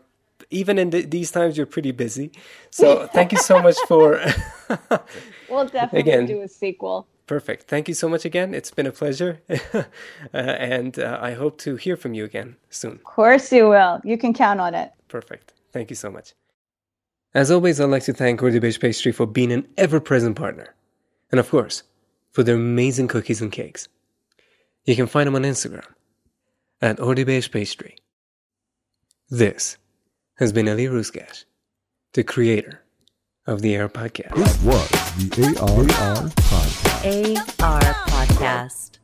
Even 0.49 0.77
in 0.79 0.89
the, 0.91 1.01
these 1.03 1.31
times, 1.31 1.57
you're 1.57 1.65
pretty 1.65 1.91
busy. 1.91 2.31
So 2.69 3.07
thank 3.13 3.31
you 3.31 3.37
so 3.37 3.61
much 3.61 3.77
for. 3.87 4.21
we'll 5.49 5.67
definitely 5.67 5.99
again, 5.99 6.25
do 6.25 6.41
a 6.41 6.47
sequel. 6.47 7.07
Perfect. 7.27 7.67
Thank 7.67 7.89
you 7.89 7.93
so 7.93 8.07
much 8.07 8.23
again. 8.23 8.53
It's 8.53 8.71
been 8.71 8.87
a 8.87 8.91
pleasure. 8.91 9.41
uh, 9.73 9.83
and 10.33 10.97
uh, 10.97 11.19
I 11.21 11.33
hope 11.33 11.57
to 11.59 11.75
hear 11.75 11.97
from 11.97 12.13
you 12.13 12.23
again 12.23 12.55
soon. 12.69 12.93
Of 12.93 13.03
course, 13.03 13.51
you 13.51 13.67
will. 13.67 13.99
You 14.05 14.17
can 14.17 14.33
count 14.33 14.61
on 14.61 14.73
it. 14.73 14.91
Perfect. 15.09 15.53
Thank 15.73 15.89
you 15.89 15.97
so 15.97 16.09
much. 16.09 16.33
As 17.33 17.51
always, 17.51 17.81
I'd 17.81 17.89
like 17.89 18.03
to 18.03 18.13
thank 18.13 18.39
Ordibeige 18.39 18.79
Pastry 18.79 19.11
for 19.11 19.25
being 19.25 19.51
an 19.51 19.67
ever 19.77 19.99
present 19.99 20.37
partner. 20.37 20.73
And 21.29 21.39
of 21.39 21.49
course, 21.49 21.83
for 22.31 22.43
their 22.43 22.55
amazing 22.55 23.09
cookies 23.09 23.41
and 23.41 23.51
cakes. 23.51 23.89
You 24.85 24.95
can 24.95 25.07
find 25.07 25.27
them 25.27 25.35
on 25.35 25.43
Instagram 25.43 25.85
at 26.81 26.97
Ordibeige 26.97 27.51
Pastry. 27.51 27.97
This 29.29 29.77
has 30.37 30.51
been 30.51 30.67
Eli 30.67 30.85
Rusgash, 30.85 31.45
the 32.13 32.23
creator 32.23 32.81
of 33.47 33.61
the 33.61 33.77
AR 33.77 33.89
Podcast. 33.89 34.35
This 34.35 34.61
was 34.63 34.89
the 35.29 35.59
AR, 35.59 35.81
AR 35.81 36.29
Podcast. 36.29 37.63
AR 37.63 37.93
Podcast. 38.07 38.96